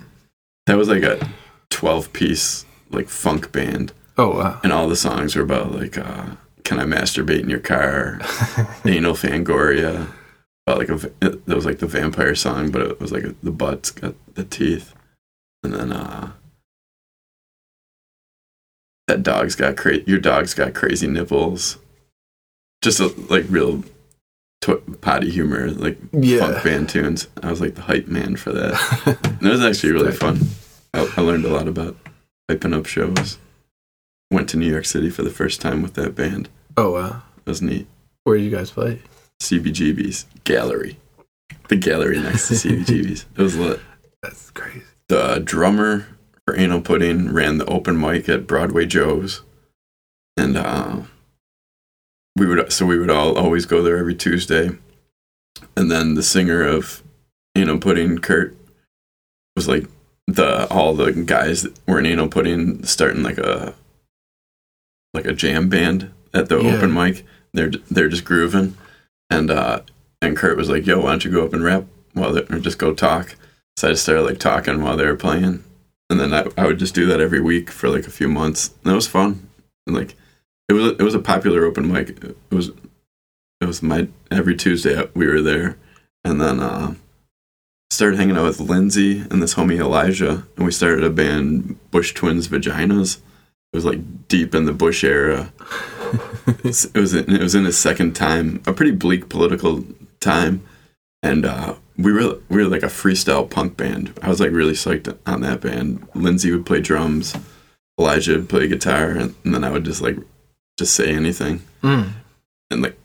That 0.65 0.77
was 0.77 0.89
like 0.89 1.03
a 1.03 1.29
12 1.69 2.11
piece 2.13 2.65
like 2.89 3.09
funk 3.09 3.51
band. 3.51 3.93
Oh 4.17 4.37
wow! 4.37 4.59
And 4.63 4.71
all 4.71 4.87
the 4.87 4.95
songs 4.95 5.35
were 5.35 5.43
about 5.43 5.73
like, 5.73 5.97
uh, 5.97 6.27
"Can 6.63 6.79
I 6.79 6.83
masturbate 6.83 7.41
in 7.41 7.49
your 7.49 7.59
car?" 7.59 8.19
"Anal 8.85 9.13
Fangoria." 9.13 10.07
About 10.67 10.79
like 10.79 10.89
a, 10.89 11.11
it 11.21 11.47
was 11.47 11.65
like 11.65 11.79
the 11.79 11.87
vampire 11.87 12.35
song, 12.35 12.71
but 12.71 12.81
it 12.81 12.99
was 12.99 13.11
like 13.11 13.23
a, 13.23 13.35
the 13.43 13.51
butts 13.51 13.91
got 13.91 14.15
the 14.33 14.43
teeth, 14.43 14.95
and 15.63 15.73
then 15.73 15.91
uh, 15.91 16.31
that 19.07 19.21
dog's 19.23 19.55
got 19.55 19.77
cra- 19.77 20.01
your 20.07 20.19
dog's 20.19 20.53
got 20.53 20.73
crazy 20.73 21.07
nipples. 21.07 21.77
Just 22.81 22.99
a, 22.99 23.07
like 23.29 23.45
real 23.49 23.83
to- 24.61 24.97
potty 25.01 25.29
humor, 25.29 25.69
like 25.69 25.97
yeah. 26.11 26.39
funk 26.39 26.63
band 26.63 26.89
tunes. 26.89 27.27
I 27.43 27.51
was 27.51 27.61
like 27.61 27.75
the 27.75 27.81
hype 27.83 28.07
man 28.07 28.35
for 28.35 28.51
that. 28.51 29.17
and 29.23 29.47
it 29.47 29.49
was 29.49 29.63
actually 29.63 29.93
really 29.93 30.11
fun. 30.11 30.39
I, 30.93 31.11
I 31.17 31.21
learned 31.21 31.45
a 31.45 31.49
lot 31.49 31.67
about 31.67 31.95
hyping 32.49 32.75
up 32.75 32.85
shows. 32.85 33.37
Went 34.31 34.49
to 34.49 34.57
New 34.57 34.69
York 34.69 34.85
City 34.85 35.09
for 35.11 35.21
the 35.21 35.29
first 35.29 35.61
time 35.61 35.83
with 35.83 35.93
that 35.93 36.15
band. 36.15 36.49
Oh 36.75 36.91
wow, 36.91 37.21
it 37.37 37.49
was 37.49 37.61
neat. 37.61 37.87
Where 38.23 38.37
did 38.37 38.43
you 38.43 38.51
guys 38.51 38.71
play? 38.71 39.01
CBGB's 39.41 40.25
gallery, 40.43 40.97
the 41.69 41.75
gallery 41.75 42.19
next 42.19 42.47
to 42.47 42.53
CBGB's. 42.55 43.25
It 43.35 43.41
was 43.41 43.57
lit. 43.57 43.79
That's 44.23 44.49
crazy. 44.51 44.83
The 45.07 45.39
drummer 45.39 46.07
for 46.45 46.57
Anal 46.57 46.81
Pudding 46.81 47.31
ran 47.31 47.57
the 47.57 47.65
open 47.65 47.99
mic 47.99 48.27
at 48.29 48.47
Broadway 48.47 48.85
Joe's, 48.85 49.41
and 50.37 50.57
uh, 50.57 51.01
we 52.35 52.45
would 52.45 52.71
so 52.71 52.85
we 52.85 52.99
would 52.99 53.09
all 53.09 53.37
always 53.37 53.65
go 53.65 53.81
there 53.81 53.97
every 53.97 54.15
Tuesday. 54.15 54.71
And 55.77 55.89
then 55.89 56.15
the 56.15 56.23
singer 56.23 56.63
of 56.63 57.03
Anal 57.55 57.79
Pudding, 57.79 58.19
Kurt, 58.19 58.55
was 59.55 59.67
like 59.67 59.87
the 60.27 60.67
all 60.69 60.93
the 60.93 61.11
guys 61.11 61.63
that 61.63 61.79
were 61.87 61.99
in 61.99 62.05
Anal 62.05 62.27
Pudding 62.27 62.83
starting 62.83 63.23
like 63.23 63.37
a 63.37 63.73
like 65.13 65.25
a 65.25 65.33
jam 65.33 65.69
band 65.69 66.11
at 66.33 66.49
the 66.49 66.59
yeah. 66.59 66.75
open 66.75 66.93
mic. 66.93 67.25
They're 67.53 67.71
they're 67.89 68.09
just 68.09 68.25
grooving, 68.25 68.75
and 69.29 69.49
uh, 69.51 69.81
and 70.21 70.37
Kurt 70.37 70.57
was 70.57 70.69
like, 70.69 70.85
"Yo, 70.85 71.01
why 71.01 71.11
don't 71.11 71.25
you 71.25 71.31
go 71.31 71.45
up 71.45 71.53
and 71.53 71.63
rap 71.63 71.85
while 72.13 72.33
they 72.33 72.41
or 72.41 72.59
just 72.59 72.77
go 72.77 72.93
talk?" 72.93 73.35
So 73.77 73.87
I 73.87 73.91
just 73.91 74.03
started 74.03 74.23
like 74.23 74.39
talking 74.39 74.81
while 74.81 74.97
they 74.97 75.05
were 75.05 75.15
playing, 75.15 75.63
and 76.09 76.19
then 76.19 76.33
I, 76.33 76.47
I 76.57 76.65
would 76.65 76.79
just 76.79 76.95
do 76.95 77.05
that 77.07 77.19
every 77.19 77.41
week 77.41 77.69
for 77.69 77.89
like 77.89 78.07
a 78.07 78.11
few 78.11 78.29
months. 78.29 78.73
And 78.83 78.91
it 78.91 78.95
was 78.95 79.07
fun, 79.07 79.49
and 79.87 79.95
like 79.95 80.15
it 80.69 80.73
was 80.73 80.93
it 80.93 81.01
was 81.01 81.15
a 81.15 81.19
popular 81.19 81.65
open 81.65 81.91
mic. 81.91 82.09
It 82.09 82.37
was 82.49 82.69
it 83.61 83.65
was 83.65 83.81
my 83.81 84.07
every 84.31 84.55
Tuesday 84.55 85.07
we 85.13 85.27
were 85.27 85.41
there, 85.41 85.77
and 86.23 86.39
then 86.41 86.59
uh, 86.59 86.95
started 87.91 88.17
hanging 88.17 88.37
out 88.37 88.45
with 88.45 88.59
Lindsay 88.59 89.19
and 89.19 89.41
this 89.41 89.55
homie 89.55 89.79
Elijah, 89.79 90.45
and 90.55 90.65
we 90.65 90.71
started 90.71 91.03
a 91.03 91.09
band 91.09 91.77
Bush 91.91 92.13
Twins 92.13 92.47
Vaginas. 92.47 93.17
It 93.73 93.77
was 93.77 93.85
like 93.85 94.27
deep 94.27 94.55
in 94.55 94.65
the 94.65 94.73
Bush 94.73 95.03
era. 95.03 95.51
It 96.47 96.97
was 96.97 97.13
it 97.13 97.27
was 97.27 97.55
in 97.55 97.65
his 97.65 97.77
second 97.77 98.15
time, 98.15 98.61
a 98.65 98.73
pretty 98.73 98.91
bleak 98.91 99.29
political 99.29 99.83
time, 100.19 100.65
and 101.23 101.45
uh, 101.45 101.75
we 101.97 102.11
were 102.11 102.37
we 102.49 102.63
were 102.63 102.69
like 102.69 102.83
a 102.83 102.87
freestyle 102.87 103.49
punk 103.49 103.77
band. 103.77 104.17
I 104.21 104.29
was 104.29 104.39
like 104.39 104.51
really 104.51 104.73
psyched 104.73 105.15
on 105.25 105.41
that 105.41 105.61
band. 105.61 106.07
Lindsay 106.13 106.51
would 106.51 106.65
play 106.65 106.81
drums, 106.81 107.35
Elijah 107.99 108.33
would 108.33 108.49
play 108.49 108.67
guitar, 108.67 109.11
and, 109.11 109.35
and 109.43 109.53
then 109.53 109.63
I 109.63 109.71
would 109.71 109.85
just 109.85 110.01
like 110.01 110.17
just 110.77 110.95
say 110.95 111.13
anything. 111.13 111.61
Mm. 111.81 112.11
And 112.71 112.81
like 112.81 112.97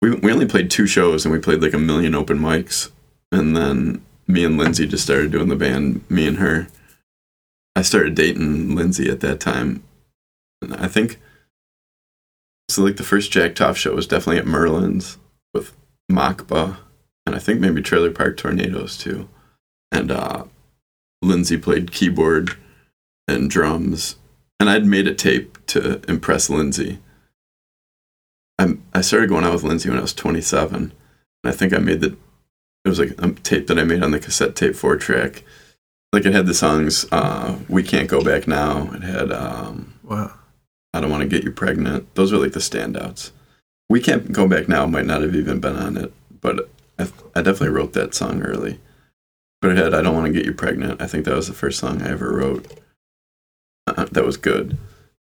we 0.00 0.14
we 0.14 0.32
only 0.32 0.46
played 0.46 0.70
two 0.70 0.86
shows, 0.86 1.24
and 1.24 1.32
we 1.32 1.40
played 1.40 1.62
like 1.62 1.74
a 1.74 1.78
million 1.78 2.14
open 2.14 2.38
mics, 2.38 2.90
and 3.32 3.56
then 3.56 4.04
me 4.26 4.44
and 4.44 4.56
Lindsay 4.56 4.86
just 4.86 5.04
started 5.04 5.32
doing 5.32 5.48
the 5.48 5.56
band. 5.56 6.08
Me 6.10 6.26
and 6.26 6.38
her. 6.38 6.68
I 7.74 7.82
started 7.82 8.14
dating 8.14 8.74
Lindsay 8.74 9.08
at 9.08 9.20
that 9.20 9.40
time, 9.40 9.82
and 10.60 10.74
I 10.74 10.88
think 10.88 11.18
so. 12.68 12.82
Like 12.82 12.96
the 12.96 13.02
first 13.02 13.30
Jack 13.30 13.54
Topht 13.54 13.76
show 13.76 13.94
was 13.94 14.06
definitely 14.06 14.38
at 14.38 14.46
Merlin's 14.46 15.18
with 15.54 15.74
Makba, 16.10 16.76
and 17.26 17.34
I 17.34 17.38
think 17.38 17.60
maybe 17.60 17.82
Trailer 17.82 18.10
Park 18.10 18.36
Tornadoes 18.36 18.96
too. 18.96 19.28
And 19.90 20.10
uh, 20.10 20.44
Lindsay 21.22 21.56
played 21.56 21.92
keyboard 21.92 22.56
and 23.26 23.50
drums, 23.50 24.16
and 24.60 24.68
I'd 24.68 24.86
made 24.86 25.06
a 25.06 25.14
tape 25.14 25.58
to 25.68 26.00
impress 26.08 26.50
Lindsay. 26.50 26.98
I 28.58 28.76
I 28.92 29.00
started 29.00 29.28
going 29.28 29.44
out 29.44 29.52
with 29.52 29.64
Lindsay 29.64 29.88
when 29.88 29.98
I 29.98 30.02
was 30.02 30.14
27, 30.14 30.74
and 30.74 30.92
I 31.44 31.52
think 31.52 31.72
I 31.72 31.78
made 31.78 32.00
the 32.00 32.16
it 32.84 32.88
was 32.88 32.98
like 32.98 33.14
a 33.18 33.32
tape 33.32 33.66
that 33.66 33.78
I 33.78 33.84
made 33.84 34.02
on 34.02 34.12
the 34.12 34.18
cassette 34.18 34.56
tape 34.56 34.74
four 34.74 34.96
track. 34.96 35.44
Like 36.12 36.24
it 36.24 36.32
had 36.32 36.46
the 36.46 36.54
songs 36.54 37.06
uh, 37.12 37.58
"We 37.68 37.82
Can't 37.82 38.08
Go 38.08 38.22
Back 38.22 38.48
Now." 38.48 38.90
It 38.94 39.02
had 39.02 39.30
um, 39.30 39.94
wow. 40.02 40.32
I 40.92 41.00
don't 41.00 41.10
want 41.10 41.22
to 41.22 41.28
get 41.28 41.44
you 41.44 41.52
pregnant. 41.52 42.14
Those 42.14 42.32
are 42.32 42.38
like 42.38 42.52
the 42.52 42.60
standouts. 42.60 43.30
We 43.88 44.00
can't 44.00 44.32
go 44.32 44.46
back 44.48 44.68
now. 44.68 44.86
Might 44.86 45.06
not 45.06 45.22
have 45.22 45.34
even 45.34 45.60
been 45.60 45.76
on 45.76 45.96
it, 45.96 46.12
but 46.40 46.68
I, 46.98 47.04
I 47.34 47.42
definitely 47.42 47.70
wrote 47.70 47.92
that 47.94 48.14
song 48.14 48.42
early. 48.42 48.80
But 49.60 49.72
it 49.72 49.78
had 49.78 49.94
"I 49.94 50.02
don't 50.02 50.14
want 50.14 50.26
to 50.26 50.32
get 50.32 50.46
you 50.46 50.52
pregnant." 50.52 51.00
I 51.00 51.06
think 51.06 51.24
that 51.24 51.34
was 51.34 51.48
the 51.48 51.54
first 51.54 51.78
song 51.78 52.02
I 52.02 52.10
ever 52.10 52.32
wrote. 52.32 52.66
Uh, 53.86 54.06
that 54.12 54.24
was 54.24 54.36
good, 54.36 54.76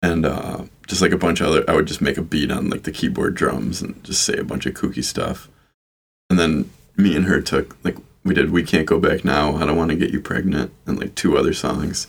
and 0.02 0.26
uh, 0.26 0.64
just 0.88 1.02
like 1.02 1.12
a 1.12 1.18
bunch 1.18 1.42
of 1.42 1.48
other, 1.48 1.66
I 1.68 1.76
would 1.76 1.88
just 1.88 2.02
make 2.02 2.18
a 2.18 2.22
beat 2.22 2.52
on 2.52 2.70
like 2.70 2.84
the 2.84 2.92
keyboard 2.92 3.36
drums 3.36 3.82
and 3.82 4.04
just 4.04 4.24
say 4.24 4.38
a 4.38 4.44
bunch 4.44 4.66
of 4.66 4.74
kooky 4.74 5.04
stuff, 5.04 5.50
and 6.30 6.40
then 6.40 6.70
me 6.96 7.16
and 7.16 7.26
her 7.26 7.42
took 7.42 7.76
like 7.84 7.98
we 8.24 8.34
did 8.34 8.52
"We 8.52 8.64
Can't 8.64 8.86
Go 8.86 9.00
Back 9.00 9.26
Now," 9.26 9.56
"I 9.56 9.66
Don't 9.66 9.78
Want 9.78 9.92
to 9.92 9.98
Get 9.98 10.12
You 10.12 10.22
Pregnant," 10.22 10.72
and 10.86 11.00
like 11.00 11.16
two 11.16 11.38
other 11.38 11.54
songs. 11.54 12.08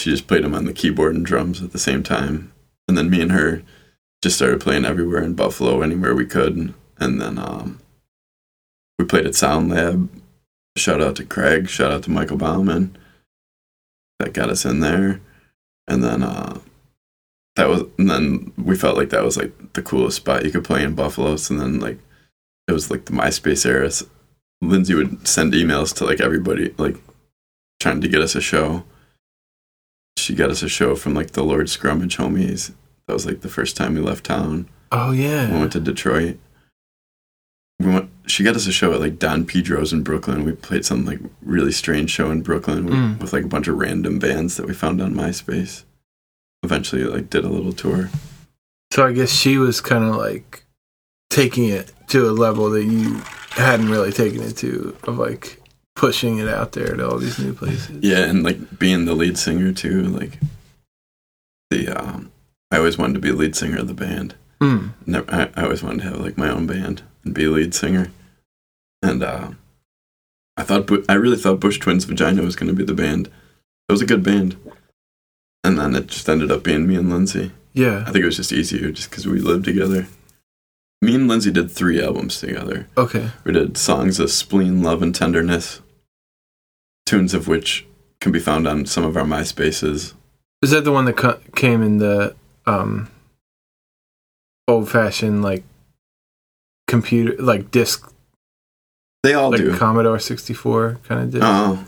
She 0.00 0.10
just 0.10 0.26
played 0.26 0.44
them 0.44 0.54
on 0.54 0.64
the 0.64 0.72
keyboard 0.72 1.14
and 1.14 1.24
drums 1.24 1.62
at 1.62 1.72
the 1.72 1.78
same 1.78 2.02
time, 2.02 2.52
and 2.88 2.96
then 2.96 3.10
me 3.10 3.20
and 3.20 3.32
her 3.32 3.62
just 4.22 4.36
started 4.36 4.60
playing 4.60 4.84
everywhere 4.84 5.22
in 5.22 5.34
Buffalo, 5.34 5.82
anywhere 5.82 6.14
we 6.14 6.26
could, 6.26 6.72
and 6.98 7.20
then 7.20 7.38
um, 7.38 7.80
we 8.98 9.04
played 9.04 9.26
at 9.26 9.34
Sound 9.34 9.70
Lab. 9.70 10.08
Shout 10.76 11.02
out 11.02 11.16
to 11.16 11.24
Craig. 11.24 11.68
Shout 11.68 11.92
out 11.92 12.02
to 12.04 12.10
Michael 12.10 12.36
Bauman. 12.36 12.96
That 14.18 14.32
got 14.32 14.48
us 14.48 14.64
in 14.64 14.80
there, 14.80 15.20
and 15.86 16.02
then 16.02 16.22
uh, 16.22 16.60
that 17.56 17.68
was, 17.68 17.82
and 17.98 18.10
then 18.10 18.52
we 18.56 18.76
felt 18.76 18.96
like 18.96 19.10
that 19.10 19.24
was 19.24 19.36
like 19.36 19.74
the 19.74 19.82
coolest 19.82 20.16
spot 20.16 20.44
you 20.44 20.50
could 20.50 20.64
play 20.64 20.82
in 20.82 20.94
Buffalo. 20.94 21.36
So 21.36 21.54
then 21.54 21.80
like 21.80 21.98
it 22.66 22.72
was 22.72 22.90
like 22.90 23.04
the 23.04 23.12
MySpace 23.12 23.66
era. 23.66 23.90
Lindsay 24.62 24.94
would 24.94 25.28
send 25.28 25.52
emails 25.52 25.94
to 25.96 26.04
like 26.04 26.20
everybody, 26.20 26.74
like 26.78 26.96
trying 27.80 28.00
to 28.00 28.08
get 28.08 28.22
us 28.22 28.34
a 28.34 28.40
show. 28.40 28.84
She 30.24 30.34
got 30.34 30.50
us 30.50 30.62
a 30.62 30.70
show 30.70 30.96
from 30.96 31.12
like 31.12 31.32
the 31.32 31.44
Lord 31.44 31.66
Scrummage 31.66 32.16
homies. 32.16 32.72
That 33.06 33.12
was 33.12 33.26
like 33.26 33.42
the 33.42 33.48
first 33.50 33.76
time 33.76 33.94
we 33.94 34.00
left 34.00 34.24
town. 34.24 34.70
Oh 34.90 35.12
yeah, 35.12 35.52
we 35.52 35.58
went 35.58 35.72
to 35.72 35.80
Detroit. 35.80 36.38
We 37.78 37.92
went. 37.92 38.08
She 38.26 38.42
got 38.42 38.56
us 38.56 38.66
a 38.66 38.72
show 38.72 38.94
at 38.94 39.00
like 39.00 39.18
Don 39.18 39.44
Pedro's 39.44 39.92
in 39.92 40.02
Brooklyn. 40.02 40.44
We 40.44 40.52
played 40.52 40.86
some 40.86 41.04
like 41.04 41.18
really 41.42 41.72
strange 41.72 42.10
show 42.10 42.30
in 42.30 42.40
Brooklyn 42.40 42.86
with, 42.86 42.94
mm. 42.94 43.20
with 43.20 43.34
like 43.34 43.44
a 43.44 43.48
bunch 43.48 43.68
of 43.68 43.76
random 43.76 44.18
bands 44.18 44.56
that 44.56 44.66
we 44.66 44.72
found 44.72 45.02
on 45.02 45.14
MySpace. 45.14 45.84
Eventually, 46.62 47.04
like 47.04 47.28
did 47.28 47.44
a 47.44 47.50
little 47.50 47.74
tour. 47.74 48.08
So 48.94 49.06
I 49.06 49.12
guess 49.12 49.30
she 49.30 49.58
was 49.58 49.82
kind 49.82 50.04
of 50.04 50.16
like 50.16 50.64
taking 51.28 51.68
it 51.68 51.92
to 52.08 52.30
a 52.30 52.32
level 52.32 52.70
that 52.70 52.84
you 52.84 53.20
hadn't 53.50 53.90
really 53.90 54.10
taken 54.10 54.42
it 54.42 54.56
to, 54.58 54.96
of 55.02 55.18
like 55.18 55.60
pushing 55.94 56.38
it 56.38 56.48
out 56.48 56.72
there 56.72 56.96
to 56.96 57.08
all 57.08 57.18
these 57.18 57.38
new 57.38 57.54
places. 57.54 57.98
Yeah, 58.02 58.24
and 58.24 58.42
like 58.42 58.78
being 58.78 59.04
the 59.04 59.14
lead 59.14 59.38
singer 59.38 59.72
too. 59.72 60.02
Like 60.02 60.38
the 61.70 61.88
um, 61.88 62.32
I 62.70 62.78
always 62.78 62.98
wanted 62.98 63.14
to 63.14 63.20
be 63.20 63.30
a 63.30 63.34
lead 63.34 63.56
singer 63.56 63.78
of 63.78 63.88
the 63.88 63.94
band. 63.94 64.34
Mm. 64.60 64.92
Never, 65.06 65.32
I, 65.32 65.50
I, 65.54 65.64
always 65.64 65.82
wanted 65.82 66.02
to 66.02 66.10
have 66.10 66.20
like 66.20 66.38
my 66.38 66.48
own 66.48 66.66
band 66.66 67.02
and 67.24 67.34
be 67.34 67.44
a 67.44 67.50
lead 67.50 67.74
singer. 67.74 68.10
And 69.02 69.22
uh, 69.22 69.50
I 70.56 70.62
thought 70.62 70.90
I 71.08 71.14
really 71.14 71.36
thought 71.36 71.60
Bush 71.60 71.78
Twins 71.78 72.04
Vagina 72.04 72.42
was 72.42 72.56
going 72.56 72.68
to 72.68 72.76
be 72.76 72.84
the 72.84 72.94
band. 72.94 73.26
It 73.88 73.92
was 73.92 74.02
a 74.02 74.06
good 74.06 74.22
band, 74.22 74.56
and 75.62 75.78
then 75.78 75.94
it 75.94 76.06
just 76.06 76.28
ended 76.28 76.50
up 76.50 76.62
being 76.62 76.86
me 76.86 76.96
and 76.96 77.10
Lindsay. 77.10 77.52
Yeah, 77.72 78.04
I 78.06 78.12
think 78.12 78.22
it 78.22 78.26
was 78.26 78.36
just 78.36 78.52
easier 78.52 78.90
just 78.90 79.10
because 79.10 79.26
we 79.26 79.40
lived 79.40 79.64
together. 79.64 80.06
Me 81.02 81.14
and 81.16 81.28
Lindsay 81.28 81.50
did 81.50 81.70
three 81.70 82.02
albums 82.02 82.40
together. 82.40 82.88
Okay, 82.96 83.30
we 83.44 83.52
did 83.52 83.76
songs 83.76 84.18
of 84.18 84.30
spleen, 84.30 84.82
love, 84.82 85.02
and 85.02 85.14
tenderness. 85.14 85.80
Tunes 87.06 87.34
of 87.34 87.48
which 87.48 87.86
can 88.20 88.32
be 88.32 88.40
found 88.40 88.66
on 88.66 88.86
some 88.86 89.04
of 89.04 89.16
our 89.16 89.24
MySpaces. 89.24 90.14
Is 90.62 90.70
that 90.70 90.84
the 90.84 90.92
one 90.92 91.04
that 91.04 91.40
came 91.54 91.82
in 91.82 91.98
the 91.98 92.34
um, 92.66 93.10
old 94.66 94.90
fashioned 94.90 95.42
like 95.42 95.62
computer 96.88 97.34
like 97.42 97.70
disc? 97.70 98.10
They 99.22 99.34
all 99.34 99.50
like 99.50 99.60
do. 99.60 99.76
Commodore 99.76 100.18
sixty 100.18 100.54
four 100.54 100.98
kind 101.06 101.22
of 101.22 101.30
disc. 101.30 101.44
Oh, 101.46 101.84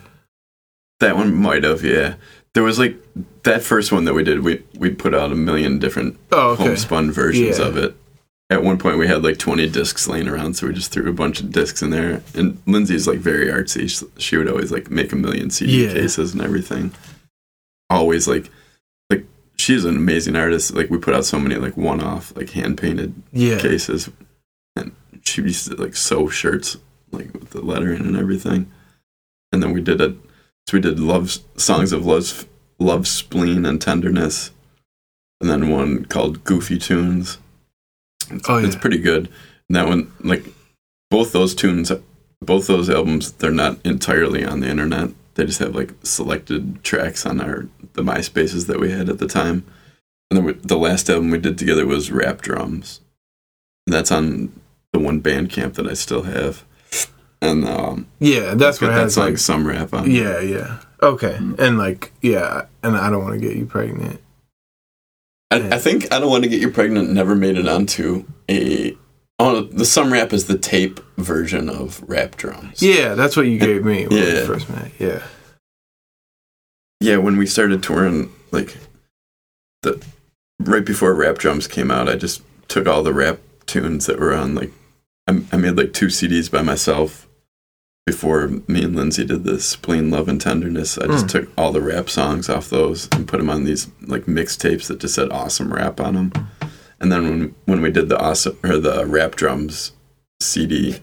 that 1.01 1.17
one 1.17 1.35
might 1.35 1.65
have. 1.65 1.83
Yeah, 1.83 2.17
there 2.55 2.63
was 2.63 2.79
like 2.79 2.97
that 3.45 3.63
first 3.63 3.93
one 3.93 4.05
that 4.05 4.15
we 4.15 4.25
did. 4.25 4.41
We 4.43 4.63
we 4.79 4.91
put 4.91 5.15
out 5.15 5.33
a 5.33 5.37
million 5.37 5.79
different 5.79 6.19
oh, 6.33 6.51
okay. 6.51 6.65
homespun 6.65 7.13
versions 7.13 7.59
Yeah. 7.59 7.65
of 7.67 7.77
it. 7.79 7.97
At 8.49 8.63
one 8.63 8.79
point, 8.79 8.99
we 8.99 9.09
had 9.09 9.25
like 9.25 9.39
twenty 9.39 9.69
discs 9.69 10.07
laying 10.07 10.29
around, 10.29 10.55
so 10.55 10.67
we 10.69 10.73
just 10.73 10.93
threw 10.93 11.09
a 11.11 11.13
bunch 11.13 11.41
of 11.41 11.51
discs 11.51 11.83
in 11.83 11.91
there. 11.91 12.23
And 12.35 12.61
Lindsay's 12.67 13.09
like 13.09 13.19
very 13.19 13.47
artsy. 13.49 13.91
She, 13.91 14.07
she 14.21 14.37
would 14.37 14.49
always 14.49 14.71
like 14.71 14.89
make 14.91 15.13
a 15.13 15.17
million 15.17 15.51
CD 15.51 15.85
Yeah. 15.87 15.93
cases 15.93 16.33
and 16.33 16.41
everything. 16.43 16.93
Always 17.91 18.29
like 18.29 18.51
like 19.11 19.25
she's 19.57 19.85
an 19.85 19.97
amazing 19.97 20.37
artist. 20.37 20.75
Like 20.75 20.91
we 20.91 20.99
put 20.99 21.15
out 21.15 21.25
so 21.25 21.41
many 21.41 21.57
like 21.57 21.77
one 21.77 22.01
off 22.01 22.37
like 22.37 22.51
hand 22.51 22.79
painted 22.79 23.15
Yeah. 23.33 23.59
cases, 23.59 24.11
and 24.77 24.93
she 25.25 25.43
used 25.43 25.67
to 25.69 25.75
like 25.75 25.97
sew 25.97 26.29
shirts 26.29 26.77
like 27.11 27.33
with 27.35 27.51
the 27.51 27.63
lettering 27.63 28.03
and 28.03 28.17
everything. 28.17 28.71
And 29.53 29.61
then 29.61 29.73
we 29.73 29.81
did 29.81 30.01
it. 30.01 30.15
So 30.69 30.77
we 30.77 30.81
did 30.81 31.01
love 31.01 31.37
songs 31.57 31.93
of 31.93 32.07
love, 32.07 32.47
love, 32.79 33.09
spleen, 33.09 33.65
and 33.67 33.81
tenderness, 33.83 34.53
and 35.41 35.51
then 35.51 35.69
one 35.69 36.05
called 36.05 36.45
Goofy 36.45 36.79
Tunes. 36.79 37.39
It's, 38.31 38.49
Oh, 38.49 38.59
yeah. 38.59 38.67
it's 38.67 38.77
pretty 38.77 38.99
good. 38.99 39.29
And 39.69 39.77
that 39.77 39.89
one, 39.89 40.13
like 40.21 40.45
both 41.11 41.33
those 41.33 41.55
tunes, 41.55 41.91
both 42.41 42.67
those 42.67 42.89
albums, 42.91 43.33
they're 43.33 43.51
not 43.51 43.79
entirely 43.85 44.45
on 44.45 44.61
the 44.61 44.69
internet. 44.69 45.11
They 45.35 45.45
just 45.45 45.59
have 45.59 45.75
like 45.75 45.93
selected 46.03 46.83
tracks 46.83 47.27
on 47.27 47.41
our 47.41 47.69
the 47.95 48.03
MySpaces 48.03 48.67
that 48.67 48.79
we 48.81 48.91
had 48.91 49.09
at 49.09 49.19
the 49.19 49.27
time. 49.29 49.65
And 50.31 50.37
then 50.39 50.45
we, 50.45 50.53
the 50.55 50.77
last 50.77 51.09
album 51.09 51.31
we 51.31 51.39
did 51.39 51.57
together 51.59 51.87
was 51.87 52.11
Rap 52.11 52.43
Drums. 52.43 53.01
And 53.87 53.95
that's 53.95 54.11
on 54.13 54.53
the 54.93 54.99
one 54.99 55.21
Bandcamp 55.23 55.75
that 55.75 55.87
I 55.87 55.95
still 55.95 56.23
have. 56.23 56.65
And 57.43 57.65
um, 57.67 58.07
Yeah, 58.19 58.55
that's 58.55 58.81
what 58.81 58.89
that 58.89 58.95
has 59.03 59.15
song 59.15 59.25
like. 59.31 59.39
some 59.39 59.67
rap 59.67 59.93
on. 59.95 60.11
Yeah, 60.11 60.41
yeah. 60.41 60.79
Okay, 61.03 61.37
and 61.37 61.77
like, 61.79 62.13
yeah, 62.23 62.65
and 62.83 62.97
I 62.97 63.11
don't 63.11 63.23
want 63.23 63.39
to 63.39 63.47
get 63.47 63.57
you 63.57 63.67
pregnant. 63.67 64.21
I, 65.51 65.77
I 65.77 65.79
think 65.79 66.13
I 66.13 66.19
don't 66.19 66.31
want 66.31 66.45
to 66.45 66.51
get 66.51 66.61
you 66.61 66.71
pregnant. 66.71 67.11
Never 67.11 67.35
made 67.35 67.57
it 67.57 67.69
onto 67.69 68.25
a. 68.51 68.97
Oh, 69.39 69.61
the 69.63 69.85
some 69.85 70.13
rap 70.13 70.33
is 70.33 70.47
the 70.47 70.57
tape 70.59 70.99
version 71.19 71.69
of 71.69 72.03
Rap 72.09 72.37
Drums. 72.37 72.83
Yeah, 72.83 73.15
that's 73.15 73.37
what 73.37 73.47
you 73.47 73.59
gave 73.59 73.85
me 73.85 74.07
when 74.07 74.19
we 74.19 74.33
Yeah. 74.35 74.45
first 74.47 74.69
met. 74.71 74.91
Yeah. 74.99 75.23
yeah, 77.01 77.19
when 77.19 77.37
we 77.37 77.47
started 77.47 77.83
touring, 77.83 78.33
like 78.51 78.77
the 79.83 80.03
right 80.61 80.85
before 80.85 81.15
Rap 81.15 81.37
Drums 81.39 81.67
came 81.69 81.91
out, 81.91 82.09
I 82.09 82.17
just 82.17 82.43
took 82.69 82.87
all 82.89 83.03
the 83.03 83.13
rap 83.13 83.39
tunes 83.67 84.07
that 84.07 84.19
were 84.19 84.35
on 84.35 84.55
like 84.55 84.73
I, 85.29 85.43
I 85.53 85.57
made 85.57 85.77
like 85.77 85.93
two 85.93 86.07
CDs 86.07 86.51
by 86.51 86.63
myself 86.63 87.27
before 88.11 88.47
me 88.69 88.85
and 88.85 88.95
Lindsay 88.95 89.25
did 89.25 89.43
this 89.43 89.67
Spleen, 89.67 90.11
Love, 90.11 90.29
and 90.29 90.41
Tenderness. 90.41 90.97
I 90.97 91.09
just 91.09 91.27
Mm. 91.27 91.31
took 91.31 91.49
all 91.59 91.73
the 91.73 91.81
rap 91.81 92.09
songs 92.09 92.49
off 92.49 92.71
those 92.71 93.09
and 93.13 93.27
put 93.27 93.39
them 93.39 93.51
on 93.51 93.65
these 93.65 93.89
like 94.07 94.27
mixtapes 94.27 94.87
that 94.87 95.01
just 95.01 95.17
said 95.17 95.31
awesome 95.33 95.73
rap 95.75 96.01
on 96.01 96.15
them. 96.15 96.33
And 97.01 97.11
then 97.11 97.25
when 97.29 97.55
when 97.65 97.83
we 97.83 97.91
did 97.91 98.09
the 98.09 98.17
awesome 98.19 98.57
or 98.63 98.79
the 98.79 99.05
Rap 99.05 99.35
Drums 99.35 99.93
CD, 100.41 101.01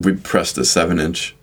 we 0.00 0.12
pressed 0.16 0.58
a 0.58 0.64
seven 0.64 0.98
inch 0.98 1.36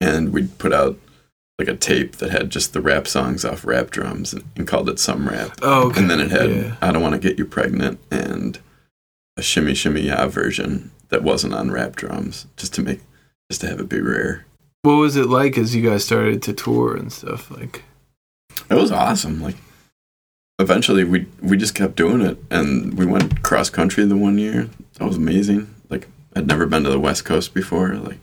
and 0.00 0.32
we 0.34 0.42
put 0.46 0.74
out 0.74 0.98
like 1.58 1.68
a 1.68 1.74
tape 1.76 2.16
that 2.16 2.30
had 2.30 2.50
just 2.50 2.74
the 2.74 2.82
rap 2.82 3.08
songs 3.08 3.42
off 3.42 3.64
rap 3.64 3.90
drums 3.90 4.34
and, 4.34 4.44
and 4.56 4.66
called 4.68 4.90
it 4.90 4.98
some 4.98 5.26
rap 5.26 5.52
Oh, 5.62 5.86
okay. 5.88 6.00
and 6.00 6.10
then 6.10 6.20
it 6.20 6.30
had 6.30 6.50
Yeah. 6.50 6.76
i 6.82 6.92
don't 6.92 7.00
want 7.02 7.14
to 7.14 7.28
get 7.28 7.38
you 7.38 7.46
pregnant 7.46 7.98
and 8.10 8.58
a 9.36 9.42
shimmy 9.42 9.74
shimmy 9.74 10.02
yeah 10.02 10.26
version 10.26 10.90
that 11.08 11.22
wasn't 11.22 11.52
on 11.54 11.70
rap 11.70 11.94
drums 11.96 12.46
just 12.56 12.74
to 12.74 12.82
make 12.82 13.00
just 13.50 13.60
to 13.60 13.68
have 13.68 13.80
it 13.80 13.88
be 13.88 14.00
rare 14.00 14.44
What 14.82 14.94
was 14.96 15.16
it 15.16 15.26
like 15.28 15.56
as 15.58 15.74
you 15.74 15.88
guys 15.88 16.04
started 16.04 16.42
to 16.42 16.52
tour 16.52 16.96
and 16.96 17.12
stuff? 17.12 17.50
Like, 17.50 17.82
it 18.70 18.74
was 18.74 18.90
awesome 18.92 19.40
like 19.42 19.56
eventually 20.58 21.04
we 21.04 21.26
we 21.42 21.56
just 21.56 21.74
kept 21.74 21.96
doing 21.96 22.22
it 22.22 22.38
and 22.50 22.94
we 22.98 23.04
went 23.04 23.42
cross 23.42 23.68
country 23.70 24.04
the 24.04 24.16
one 24.16 24.38
year 24.38 24.70
that 24.94 25.04
was 25.06 25.16
amazing 25.16 25.72
like 25.90 26.08
i'd 26.34 26.46
never 26.46 26.64
been 26.66 26.82
to 26.82 26.88
the 26.90 26.98
west 26.98 27.24
coast 27.26 27.52
before 27.52 27.94
like 27.96 28.18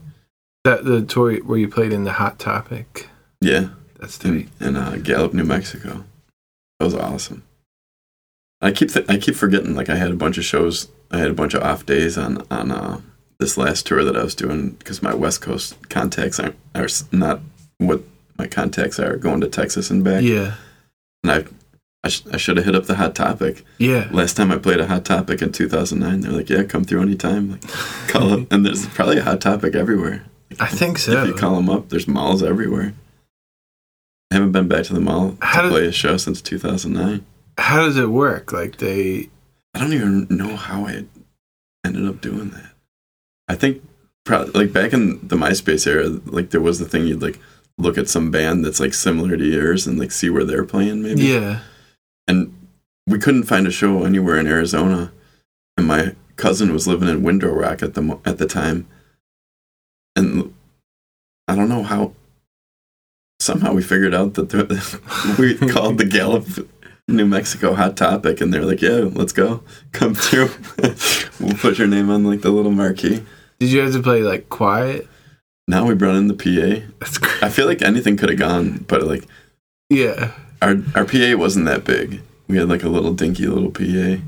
that 0.64 0.84
the 0.86 1.04
tour 1.04 1.36
where 1.44 1.60
you 1.60 1.68
played 1.68 1.92
in 1.94 2.06
the 2.06 2.14
Hot 2.14 2.40
Topic. 2.40 3.08
yeah 3.42 3.68
That's 4.00 4.18
tight. 4.18 4.48
in, 4.60 4.68
in 4.70 4.76
uh, 4.78 4.98
Gallup, 5.04 5.34
New 5.34 5.44
Mexico. 5.44 6.06
That 6.80 6.86
was 6.86 6.96
awesome. 6.96 7.44
I 8.62 8.72
keep 8.72 8.90
th- 8.90 9.06
I 9.10 9.18
keep 9.18 9.36
forgetting 9.36 9.76
like 9.76 9.90
I 9.90 9.96
had 9.96 10.12
a 10.12 10.16
bunch 10.16 10.38
of 10.38 10.46
shows. 10.46 10.88
I 11.14 11.18
had 11.20 11.30
a 11.32 11.34
bunch 11.34 11.54
of 11.54 11.64
off 11.64 11.86
days 11.86 12.18
on 12.18 12.46
on 12.52 12.72
uh, 12.72 13.00
this 13.40 13.58
last 13.58 13.86
tour 13.88 14.04
that 14.04 14.18
I 14.18 14.24
was 14.24 14.36
doing 14.36 14.72
because 14.72 15.02
my 15.02 15.14
West 15.14 15.42
Coast 15.42 15.90
contacts 15.90 16.40
aren't 16.40 16.56
are 16.76 16.88
not 17.12 17.40
what 17.78 18.02
my 18.38 18.48
contacts 18.48 19.00
are 19.00 19.16
going 19.16 19.40
to 19.42 19.48
Texas 19.48 19.90
and 19.90 20.04
back. 20.04 20.24
Yeah. 20.24 20.56
And 21.24 21.32
I 21.32 21.46
I, 22.06 22.10
sh- 22.10 22.24
I 22.34 22.38
should 22.38 22.58
have 22.58 22.66
hit 22.66 22.76
up 22.76 22.86
the 22.86 22.96
Hot 22.96 23.16
Topic 23.16 23.64
Yeah. 23.78 24.10
last 24.12 24.36
time 24.36 24.52
I 24.52 24.58
played 24.58 24.82
a 24.82 24.88
Hot 24.88 25.06
Topic 25.06 25.42
in 25.42 25.54
2009. 25.54 26.20
They're 26.20 26.32
like, 26.34 26.50
yeah, 26.50 26.64
come 26.64 26.84
through 26.84 27.02
anytime. 27.02 27.52
Like, 27.52 27.62
call 28.10 28.34
up, 28.34 28.52
and 28.52 28.66
there's 28.66 28.86
probably 28.88 29.20
a 29.20 29.24
Hot 29.24 29.40
Topic 29.40 29.74
everywhere. 29.74 30.26
I 30.60 30.68
think 30.68 30.98
so. 30.98 31.22
If 31.24 31.28
you 31.30 31.34
call 31.34 31.56
them 31.56 31.70
up, 31.70 31.88
there's 31.90 32.08
malls 32.08 32.44
everywhere. 32.44 32.94
I 34.32 34.36
haven't 34.36 34.52
been 34.52 34.68
back 34.68 34.84
to 34.86 34.94
the 34.94 35.00
mall 35.00 35.38
How 35.42 35.62
to 35.62 35.70
did- 35.70 35.74
play 35.74 35.88
a 35.88 35.92
show 35.94 36.18
since 36.18 36.42
2009. 36.42 37.26
How 37.58 37.86
does 37.86 37.98
it 37.98 38.10
work? 38.10 38.52
Like 38.52 38.78
they 38.78 39.30
I 39.74 39.80
don't 39.80 39.94
even 39.94 40.28
know 40.30 40.56
how 40.56 40.86
I 40.86 41.06
ended 41.84 42.08
up 42.08 42.22
doing 42.22 42.52
that. 42.52 42.72
I 43.48 43.56
think 43.56 43.84
probably 44.24 44.66
like 44.66 44.74
back 44.74 44.94
in 44.94 45.28
the 45.28 45.36
MySpace 45.36 45.88
era, 45.88 46.08
like 46.26 46.52
there 46.52 46.62
was 46.62 46.80
the 46.80 46.86
thing 46.86 47.08
you'd 47.08 47.22
like 47.22 47.40
look 47.78 47.98
at 47.98 48.10
some 48.10 48.32
band 48.32 48.64
that's 48.64 48.80
like 48.80 48.94
similar 48.94 49.36
to 49.36 49.46
yours 49.46 49.88
and 49.88 50.00
like 50.00 50.12
see 50.12 50.30
where 50.30 50.44
they're 50.44 50.64
playing 50.64 51.02
maybe. 51.02 51.24
Yeah. 51.24 51.62
And 52.28 52.54
we 53.08 53.20
couldn't 53.20 53.44
find 53.44 53.68
a 53.68 53.72
show 53.72 54.04
anywhere 54.04 54.38
in 54.38 54.48
Arizona, 54.48 55.12
and 55.78 55.88
my 55.88 56.16
cousin 56.36 56.72
was 56.72 56.88
living 56.88 57.10
in 57.10 57.24
Window 57.24 57.52
Rock 57.52 57.84
at 57.84 57.96
the 57.96 58.20
at 58.26 58.38
the 58.38 58.48
time, 58.48 58.88
and 60.16 60.54
I 61.48 61.56
don't 61.56 61.70
know 61.70 61.84
how. 61.84 62.14
Somehow 63.40 63.74
we 63.74 63.84
figured 63.84 64.14
out 64.14 64.36
that 64.36 64.50
the, 64.50 65.36
we 65.38 65.58
called 65.70 65.98
the 65.98 66.06
Gallup, 66.06 66.46
New 67.08 67.26
Mexico 67.26 67.74
Hot 67.74 67.98
Topic, 67.98 68.40
and 68.42 68.54
they're 68.54 68.66
like, 68.66 68.82
"Yeah, 68.82 69.10
let's 69.12 69.34
go, 69.34 69.64
come 69.92 70.16
through. 70.16 70.50
we'll 71.40 71.58
put 71.58 71.78
your 71.78 71.88
name 71.88 72.10
on 72.10 72.24
like 72.24 72.42
the 72.42 72.52
little 72.52 72.72
marquee." 72.72 73.24
Did 73.60 73.72
you 73.72 73.82
have 73.82 73.94
to 73.94 74.02
play 74.02 74.22
like 74.24 74.50
quiet? 74.50 75.08
Now 75.68 75.86
we 75.86 75.96
brought 75.96 76.16
in 76.16 76.28
the 76.28 76.34
PA. 76.34 76.86
That's 77.00 77.18
great. 77.18 77.44
I 77.44 77.50
feel 77.50 77.66
like 77.68 77.82
anything 77.82 78.18
could 78.18 78.30
have 78.30 78.40
gone, 78.40 78.86
but 78.88 79.04
like 79.04 79.26
Yeah. 79.90 80.32
our 80.62 80.76
our 80.96 81.06
PA 81.06 81.36
wasn't 81.36 81.66
that 81.66 81.84
big. 81.86 82.22
We 82.48 82.58
had 82.58 82.68
like 82.70 82.84
a 82.84 82.90
little 82.90 83.14
dinky 83.14 83.48
little 83.48 83.72
PA. 83.72 84.22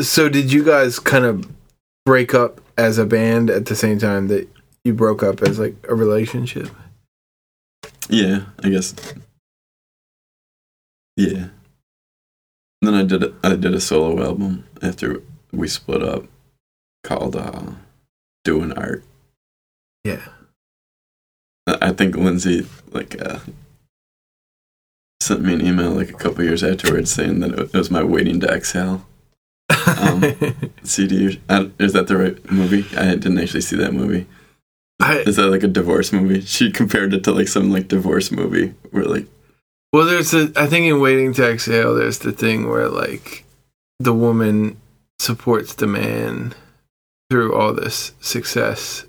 So 0.00 0.28
did 0.28 0.52
you 0.52 0.64
guys 0.64 0.98
kind 0.98 1.24
of 1.24 1.48
break 2.04 2.34
up 2.34 2.60
as 2.76 2.98
a 2.98 3.06
band 3.06 3.50
at 3.50 3.66
the 3.66 3.76
same 3.76 3.98
time 3.98 4.26
that 4.28 4.48
you 4.84 4.92
broke 4.94 5.22
up 5.22 5.42
as 5.42 5.58
like 5.58 5.76
a 5.88 5.94
relationship? 5.94 6.68
Yeah, 8.08 8.46
I 8.62 8.68
guess. 8.70 8.94
Yeah. 11.16 11.48
And 12.80 12.82
then 12.82 12.94
I 12.94 13.04
did 13.04 13.22
a, 13.22 13.34
I 13.42 13.56
did 13.56 13.74
a 13.74 13.80
solo 13.80 14.22
album 14.22 14.64
after 14.82 15.22
we 15.52 15.68
split 15.68 16.02
up 16.02 16.24
called 17.02 17.36
uh, 17.36 17.72
"Doing 18.44 18.72
Art." 18.72 19.04
Yeah. 20.04 20.28
I 21.66 21.92
think 21.92 22.14
Lindsay 22.14 22.66
like 22.92 23.20
uh, 23.20 23.38
sent 25.20 25.40
me 25.42 25.54
an 25.54 25.66
email 25.66 25.92
like 25.92 26.10
a 26.10 26.14
couple 26.14 26.44
years 26.44 26.62
afterwards 26.62 27.10
saying 27.10 27.40
that 27.40 27.58
it 27.58 27.72
was 27.72 27.90
my 27.90 28.02
"Waiting 28.02 28.40
to 28.40 28.48
Exhale" 28.48 29.06
Um, 29.86 30.22
CD. 30.82 31.40
Is 31.78 31.92
that 31.94 32.06
the 32.06 32.16
right 32.16 32.50
movie? 32.50 32.84
I 32.96 33.14
didn't 33.14 33.38
actually 33.38 33.62
see 33.62 33.76
that 33.76 33.94
movie. 33.94 34.26
I, 35.00 35.18
Is 35.20 35.36
that 35.36 35.48
like 35.48 35.62
a 35.62 35.68
divorce 35.68 36.12
movie? 36.12 36.40
She 36.42 36.70
compared 36.70 37.14
it 37.14 37.24
to 37.24 37.32
like 37.32 37.48
some 37.48 37.70
like 37.70 37.88
divorce 37.88 38.30
movie 38.30 38.74
where 38.90 39.04
like 39.04 39.26
well, 39.94 40.06
there's 40.06 40.34
a. 40.34 40.52
I 40.56 40.66
think 40.66 40.86
in 40.86 41.00
Waiting 41.00 41.32
to 41.34 41.50
Exhale, 41.50 41.94
there's 41.94 42.18
the 42.18 42.32
thing 42.32 42.68
where 42.68 42.88
like 42.88 43.44
the 44.00 44.12
woman 44.12 44.80
supports 45.18 45.74
the 45.74 45.86
man 45.86 46.54
through 47.30 47.54
all 47.54 47.72
this 47.72 48.12
success, 48.20 49.06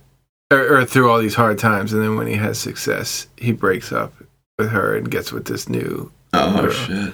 or, 0.51 0.77
or 0.77 0.85
through 0.85 1.09
all 1.11 1.19
these 1.19 1.35
hard 1.35 1.59
times, 1.59 1.91
and 1.91 2.01
then 2.01 2.15
when 2.15 2.27
he 2.27 2.35
has 2.35 2.57
success, 2.59 3.27
he 3.37 3.51
breaks 3.51 3.91
up 3.91 4.13
with 4.57 4.69
her 4.69 4.95
and 4.95 5.11
gets 5.11 5.31
with 5.31 5.45
this 5.45 5.67
new. 5.67 6.11
oh 6.33 6.61
Girl. 6.61 6.71
shit. 6.71 7.13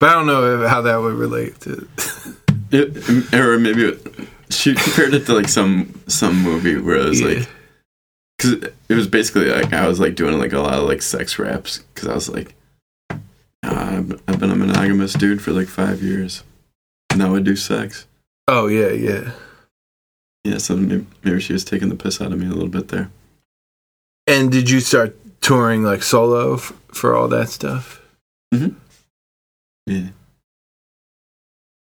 But 0.00 0.08
I 0.10 0.12
don't 0.14 0.26
know 0.26 0.66
how 0.66 0.82
that 0.82 0.96
would 0.96 1.14
relate 1.14 1.60
to. 1.60 1.88
It, 2.74 3.34
or 3.34 3.58
maybe 3.58 3.98
she 4.48 4.74
compared 4.74 5.12
it 5.12 5.26
to 5.26 5.34
like 5.34 5.48
some 5.48 6.00
some 6.06 6.42
movie 6.42 6.78
where 6.78 6.96
it 6.96 7.04
was 7.10 7.20
Yeah. 7.20 7.26
like 7.40 7.48
because 8.38 8.52
it 8.88 8.94
was 8.94 9.06
basically 9.08 9.50
like 9.50 9.74
I 9.74 9.86
was 9.86 10.00
like 10.00 10.14
doing 10.14 10.38
like 10.38 10.54
a 10.54 10.58
lot 10.60 10.78
of 10.78 10.84
like 10.88 11.02
sex 11.02 11.38
raps 11.38 11.80
because 11.94 12.08
I 12.08 12.14
was 12.14 12.30
like 12.30 12.54
"Ah, 13.64 13.96
I've, 13.96 14.38
been 14.40 14.50
a 14.50 14.56
monogamous 14.56 15.12
dude 15.14 15.40
for 15.42 15.52
like 15.52 15.68
five 15.68 16.02
years 16.02 16.42
now 17.16 17.34
I 17.34 17.40
do 17.40 17.54
sex 17.56 18.06
oh 18.48 18.66
yeah, 18.66 18.88
yeah. 18.90 19.32
yeah 20.44 20.58
so 20.58 20.76
maybe, 20.76 21.06
maybe 21.22 21.40
she 21.40 21.52
was 21.52 21.64
taking 21.64 21.88
the 21.88 21.94
piss 21.94 22.20
out 22.20 22.32
of 22.32 22.38
me 22.38 22.46
a 22.46 22.50
little 22.50 22.68
bit 22.68 22.88
there 22.88 23.10
And 24.26 24.50
did 24.50 24.68
you 24.70 24.80
start 24.80 25.16
touring 25.40 25.82
like 25.82 26.02
solo 26.02 26.54
f- 26.54 26.72
for 26.88 27.14
all 27.14 27.28
that 27.28 27.48
stuff? 27.50 28.00
yeah 29.86 30.08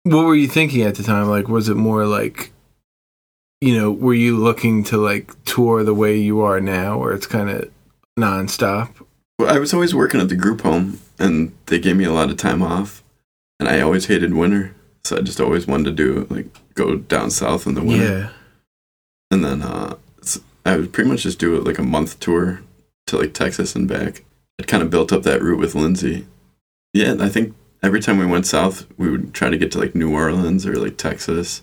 What 0.05 0.25
were 0.27 0.35
you 0.35 0.49
thinking 0.49 0.83
at 0.83 0.95
the 0.97 1.03
time? 1.03 1.29
Like, 1.29 1.49
was 1.49 1.69
it 1.69 1.77
more 1.77 2.07
like, 2.07 2.53
you 3.61 3.77
know, 3.79 3.91
were 3.93 4.15
you 4.15 4.37
looking 4.37 4.83
to 4.85 4.97
like 4.99 5.33
tour 5.45 5.85
the 5.85 5.95
way 5.95 6.17
you 6.17 6.41
are 6.41 6.61
now, 6.61 6.99
where 6.99 7.13
it's 7.13 7.27
kind 7.27 7.49
of 7.51 7.71
nonstop? 8.19 8.89
Well, 9.43 9.53
I 9.53 9.59
was 9.59 9.75
always 9.75 9.93
working 9.93 10.21
at 10.21 10.29
the 10.29 10.37
group 10.37 10.61
home, 10.61 11.01
and 11.19 11.53
they 11.67 11.81
gave 11.81 11.97
me 11.97 12.05
a 12.05 12.13
lot 12.13 12.31
of 12.31 12.37
time 12.37 12.63
off, 12.63 13.03
and 13.59 13.69
I 13.69 13.81
always 13.81 14.07
hated 14.07 14.35
winter, 14.35 14.73
so 15.03 15.17
I 15.17 15.21
just 15.21 15.41
always 15.41 15.67
wanted 15.67 15.85
to 15.85 15.91
do 15.91 16.29
like 16.31 16.47
go 16.75 16.95
down 16.95 17.33
south 17.33 17.67
in 17.67 17.75
the 17.75 17.83
winter. 17.83 18.05
Yeah. 18.05 18.29
And 19.33 19.45
then 19.45 19.63
uh, 19.63 19.97
I 20.65 20.77
would 20.77 20.93
pretty 20.93 21.11
much 21.11 21.25
just 21.25 21.41
do 21.41 21.57
it 21.57 21.65
like 21.65 21.79
a 21.79 21.83
month 21.83 22.21
tour 22.21 22.63
to 23.09 23.19
like 23.19 23.35
Texas 23.35 23.75
and 23.75 23.89
back. 23.89 24.25
I'd 24.61 24.69
kind 24.69 24.81
of 24.81 24.91
built 24.91 25.13
up 25.13 25.25
that 25.25 25.43
route 25.43 25.59
with 25.59 25.75
Lindsay. 25.75 26.29
Yeah, 26.95 27.17
I 27.19 27.29
think 27.29 27.53
every 27.83 27.99
time 27.99 28.19
we 28.19 28.27
went 28.27 28.47
south, 28.47 28.87
we 28.97 29.11
would 29.11 29.35
try 29.35 29.51
to 29.51 29.59
get 29.59 29.73
to 29.73 29.81
like 29.81 29.97
New 29.97 30.15
Orleans 30.15 30.65
or 30.65 30.77
like 30.77 30.99
Texas. 30.99 31.63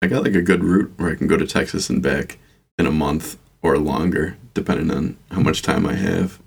I 0.00 0.06
got 0.06 0.24
like 0.24 0.34
a 0.34 0.40
good 0.40 0.64
route 0.64 0.92
where 0.96 1.10
I 1.10 1.14
can 1.14 1.28
go 1.28 1.36
to 1.36 1.46
Texas 1.46 1.90
and 1.90 2.02
back 2.02 2.38
in 2.78 2.86
a 2.86 2.90
month 2.90 3.36
or 3.60 3.76
longer, 3.76 4.38
depending 4.54 4.90
on 4.90 5.18
how 5.30 5.40
much 5.40 5.60
time 5.60 5.84
I 5.84 5.92
have. 5.92 6.40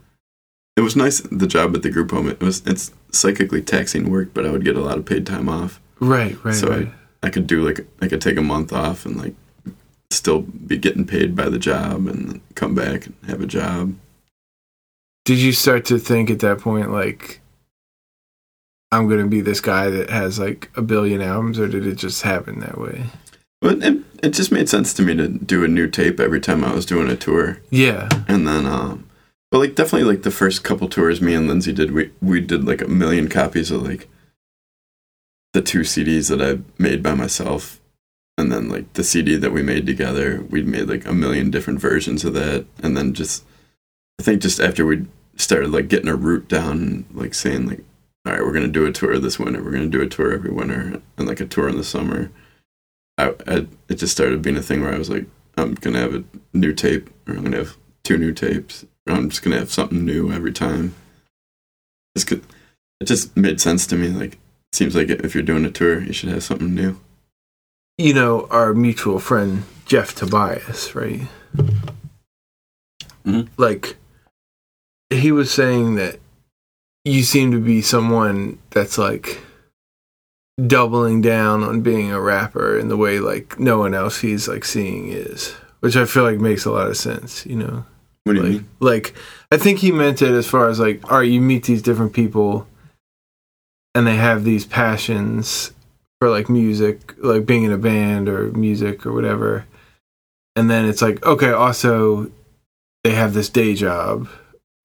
It 0.78 0.82
was 0.82 0.96
nice 0.96 1.20
the 1.22 1.48
job 1.48 1.76
at 1.76 1.84
the 1.84 1.90
group 1.90 2.12
home. 2.12 2.30
It 2.30 2.40
was 2.42 2.62
it's 2.66 2.92
psychically 3.12 3.62
taxing 3.62 4.10
work, 4.10 4.34
but 4.34 4.46
I 4.46 4.52
would 4.52 4.64
get 4.64 4.78
a 4.78 4.82
lot 4.82 4.98
of 4.98 5.06
paid 5.06 5.26
time 5.26 5.50
off. 5.50 5.80
Right, 6.00 6.42
right, 6.44 6.56
So 6.56 6.68
I- 6.72 6.78
right. 6.78 6.92
I 7.24 7.30
could 7.30 7.46
do 7.46 7.64
like 7.64 7.86
I 8.02 8.08
could 8.08 8.22
take 8.22 8.38
a 8.38 8.42
month 8.42 8.74
off 8.74 9.06
and 9.06 9.16
like 9.16 9.36
still 10.10 10.42
be 10.42 10.76
getting 10.78 11.06
paid 11.06 11.36
by 11.36 11.50
the 11.50 11.60
job 11.60 12.08
and 12.08 12.42
come 12.56 12.74
back 12.74 13.06
and 13.06 13.16
have 13.28 13.42
a 13.42 13.46
job. 13.46 13.94
Did 15.26 15.38
you 15.38 15.52
start 15.52 15.86
to 15.86 16.00
think 16.00 16.32
at 16.32 16.40
that 16.40 16.60
point 16.60 16.92
like 16.92 17.42
I'm 18.92 19.08
gonna 19.08 19.28
be 19.28 19.42
this 19.42 19.62
guy 19.62 19.90
that 19.90 20.10
has 20.10 20.40
like 20.40 20.72
a 20.76 20.82
billion 20.82 21.22
albums, 21.22 21.60
or 21.60 21.68
did 21.68 21.86
it 21.86 21.96
just 21.96 22.24
happen 22.24 22.60
that 22.62 22.80
way? 22.80 23.04
But 23.62 23.84
it, 23.84 24.00
it 24.24 24.30
just 24.30 24.52
made 24.52 24.68
sense 24.68 24.92
to 24.96 25.04
me 25.04 25.16
to 25.16 25.28
do 25.28 25.64
a 25.64 25.68
new 25.68 25.88
tape 25.88 26.20
every 26.20 26.42
time 26.42 26.64
I 26.64 26.74
was 26.74 26.86
doing 26.88 27.08
a 27.10 27.16
tour. 27.16 27.60
Yeah, 27.70 28.10
And 28.28 28.48
then 28.48 28.66
um 28.66 29.06
but 29.52 29.60
like 29.60 29.76
definitely 29.76 30.10
like 30.10 30.24
the 30.24 30.32
first 30.32 30.64
couple 30.64 30.88
tours 30.88 31.22
me 31.22 31.34
and 31.36 31.48
Lindsay 31.48 31.74
did 31.74 31.92
we 31.92 32.12
we 32.22 32.40
did 32.40 32.66
like 32.66 32.82
a 32.82 32.88
million 32.88 33.28
copies 33.28 33.70
of 33.70 33.84
like 33.84 34.08
the 35.54 35.62
two 35.62 35.82
CDs 35.82 36.30
that 36.30 36.42
I 36.42 36.62
made 36.82 37.04
by 37.04 37.14
myself. 37.14 37.80
And 38.38 38.52
then 38.52 38.70
like 38.70 38.94
the 38.94 39.04
CD 39.04 39.36
that 39.36 39.52
we 39.52 39.62
made 39.62 39.86
together 39.86 40.42
we 40.50 40.64
made 40.64 40.88
like 40.88 41.06
a 41.06 41.14
million 41.14 41.52
different 41.52 41.80
versions 41.80 42.24
of 42.24 42.34
that. 42.34 42.66
And 42.82 42.96
then 42.98 43.14
just 43.14 43.44
I 44.20 44.24
think 44.24 44.42
just 44.42 44.60
after 44.60 44.86
we 44.86 45.06
started 45.36 45.72
like 45.72 45.90
getting 45.90 46.08
a 46.08 46.16
route 46.16 46.48
down 46.48 47.06
like 47.14 47.34
saying 47.34 47.68
like 47.68 47.84
all 48.26 48.34
right 48.34 48.42
we're 48.42 48.54
going 48.54 48.66
to 48.66 48.72
do 48.72 48.86
a 48.86 48.92
tour 48.92 49.20
this 49.20 49.38
winter. 49.38 49.62
We're 49.62 49.72
going 49.72 49.92
to 49.92 49.98
do 49.98 50.04
a 50.04 50.10
tour 50.10 50.34
every 50.34 50.52
winter 50.52 51.02
and 51.18 51.28
like 51.28 51.42
a 51.42 51.46
tour 51.46 51.68
in 51.68 51.76
the 51.78 51.84
summer. 51.84 52.32
I, 53.18 53.34
I 53.46 53.68
it 53.90 53.96
just 53.96 54.14
started 54.14 54.42
being 54.42 54.58
a 54.58 54.62
thing 54.62 54.82
where 54.82 54.94
I 54.94 54.98
was 54.98 55.10
like 55.10 55.26
I'm 55.58 55.74
going 55.76 55.94
to 55.96 56.00
have 56.00 56.16
a 56.16 56.24
new 56.54 56.74
tape 56.74 57.10
or 57.28 57.34
I'm 57.34 57.42
going 57.42 57.52
to 57.52 57.58
have 57.60 57.78
two 58.04 58.18
new 58.18 58.32
tapes. 58.32 58.86
I'm 59.08 59.30
just 59.30 59.42
gonna 59.42 59.58
have 59.60 59.72
something 59.72 60.06
new 60.06 60.32
every 60.32 60.52
time. 60.54 60.94
It 62.16 63.06
just 63.06 63.36
made 63.36 63.60
sense 63.60 63.88
to 63.88 63.96
me. 63.96 64.10
Like, 64.10 64.34
it 64.34 64.40
seems 64.74 64.96
like 64.96 65.10
if 65.10 65.34
you're 65.34 65.44
doing 65.44 65.66
a 65.66 65.72
tour, 65.72 66.02
you 66.02 66.14
should 66.14 66.30
have 66.30 66.44
something 66.44 66.74
new. 66.76 67.00
you 67.98 68.14
know 68.14 68.48
our 68.50 68.74
mutual 68.74 69.20
friend 69.20 69.64
Jeff 69.86 70.16
Tobias, 70.16 70.96
right? 70.96 71.28
Mhm. 73.26 73.48
Like 73.58 73.98
he 75.12 75.32
was 75.32 75.52
saying 75.52 75.96
that 75.96 76.20
you 77.06 77.22
seem 77.24 77.52
to 77.52 77.60
be 77.60 77.82
someone 77.82 78.58
that's 78.72 78.98
like 78.98 79.40
doubling 80.66 81.22
down 81.22 81.64
on 81.64 81.82
being 81.82 82.12
a 82.12 82.20
rapper 82.22 82.78
in 82.78 82.88
the 82.88 82.98
way 82.98 83.20
like 83.20 83.60
no 83.60 83.78
one 83.80 83.94
else 83.94 84.22
he's 84.22 84.48
like 84.48 84.64
seeing 84.66 85.10
is, 85.10 85.52
which 85.82 85.96
I 85.96 86.06
feel 86.06 86.24
like 86.24 86.40
makes 86.40 86.66
a 86.66 86.72
lot 86.72 86.88
of 86.88 86.98
sense, 86.98 87.46
you 87.46 87.56
know. 87.56 87.86
What 88.24 88.34
do 88.34 88.40
you 88.40 88.44
like, 88.44 88.52
mean? 88.54 88.70
like 88.80 89.16
I 89.52 89.58
think 89.58 89.80
he 89.80 89.92
meant 89.92 90.22
it 90.22 90.32
as 90.32 90.48
far 90.48 90.70
as 90.70 90.80
like, 90.80 91.12
all 91.12 91.20
right, 91.20 91.30
you 91.30 91.42
meet 91.42 91.64
these 91.64 91.82
different 91.82 92.14
people 92.14 92.68
and 93.96 94.06
they 94.06 94.16
have 94.16 94.44
these 94.44 94.66
passions 94.66 95.72
for 96.20 96.30
like 96.30 96.50
music, 96.50 97.16
like 97.18 97.46
being 97.46 97.64
in 97.64 97.72
a 97.72 97.78
band 97.78 98.30
or 98.30 98.52
music 98.52 99.06
or 99.06 99.12
whatever. 99.12 99.66
And 100.56 100.70
then 100.70 100.86
it's 100.86 101.02
like, 101.02 101.26
okay, 101.26 101.52
also 101.52 102.32
they 103.04 103.12
have 103.12 103.34
this 103.34 103.50
day 103.50 103.74
job 103.74 104.30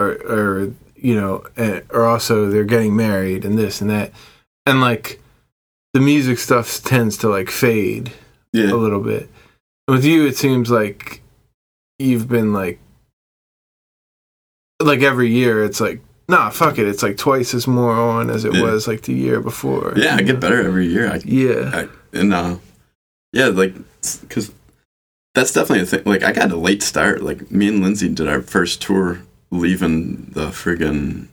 or 0.00 0.12
or 0.12 0.72
you 0.96 1.14
know, 1.14 1.44
eh, 1.56 1.82
or 1.90 2.06
also 2.06 2.48
they're 2.48 2.64
getting 2.64 2.96
married 2.96 3.44
and 3.44 3.58
this 3.58 3.80
and 3.80 3.90
that. 3.90 4.12
And 4.64 4.80
like 4.80 5.20
the 5.92 6.00
music 6.00 6.38
stuff 6.38 6.82
tends 6.82 7.16
to 7.18 7.28
like 7.28 7.50
fade 7.50 8.12
a 8.54 8.76
little 8.76 9.00
bit. 9.00 9.28
With 9.88 10.04
you, 10.04 10.26
it 10.26 10.36
seems 10.36 10.70
like 10.70 11.20
you've 11.98 12.28
been 12.28 12.52
like, 12.52 12.80
like 14.80 15.00
every 15.02 15.28
year, 15.30 15.64
it's 15.64 15.80
like, 15.80 16.00
nah, 16.28 16.50
fuck 16.50 16.78
it. 16.78 16.86
It's 16.88 17.02
like 17.02 17.16
twice 17.16 17.54
as 17.54 17.66
more 17.66 17.92
on 17.92 18.30
as 18.30 18.44
it 18.44 18.54
Yeah. 18.54 18.62
was 18.62 18.86
like 18.86 19.02
the 19.02 19.14
year 19.14 19.40
before. 19.40 19.94
yeah. 19.96 20.16
I 20.16 20.22
get 20.22 20.40
better 20.40 20.62
every 20.64 20.86
year. 20.86 21.10
I, 21.10 21.20
Yeah. 21.24 21.70
I 21.72 21.88
and 22.18 22.32
uh, 22.34 22.56
yeah, 23.32 23.46
like 23.48 23.74
because 24.22 24.52
that's 25.34 25.52
definitely 25.52 25.82
a 25.82 25.86
thing. 25.86 26.02
Like, 26.06 26.22
I 26.22 26.32
got 26.32 26.50
a 26.50 26.56
late 26.56 26.82
start. 26.82 27.22
Like, 27.22 27.50
me 27.50 27.68
and 27.68 27.82
Lindsay 27.82 28.08
did 28.08 28.26
our 28.26 28.40
first 28.40 28.80
tour, 28.80 29.20
leaving 29.50 30.30
the 30.32 30.46
friggin' 30.46 31.26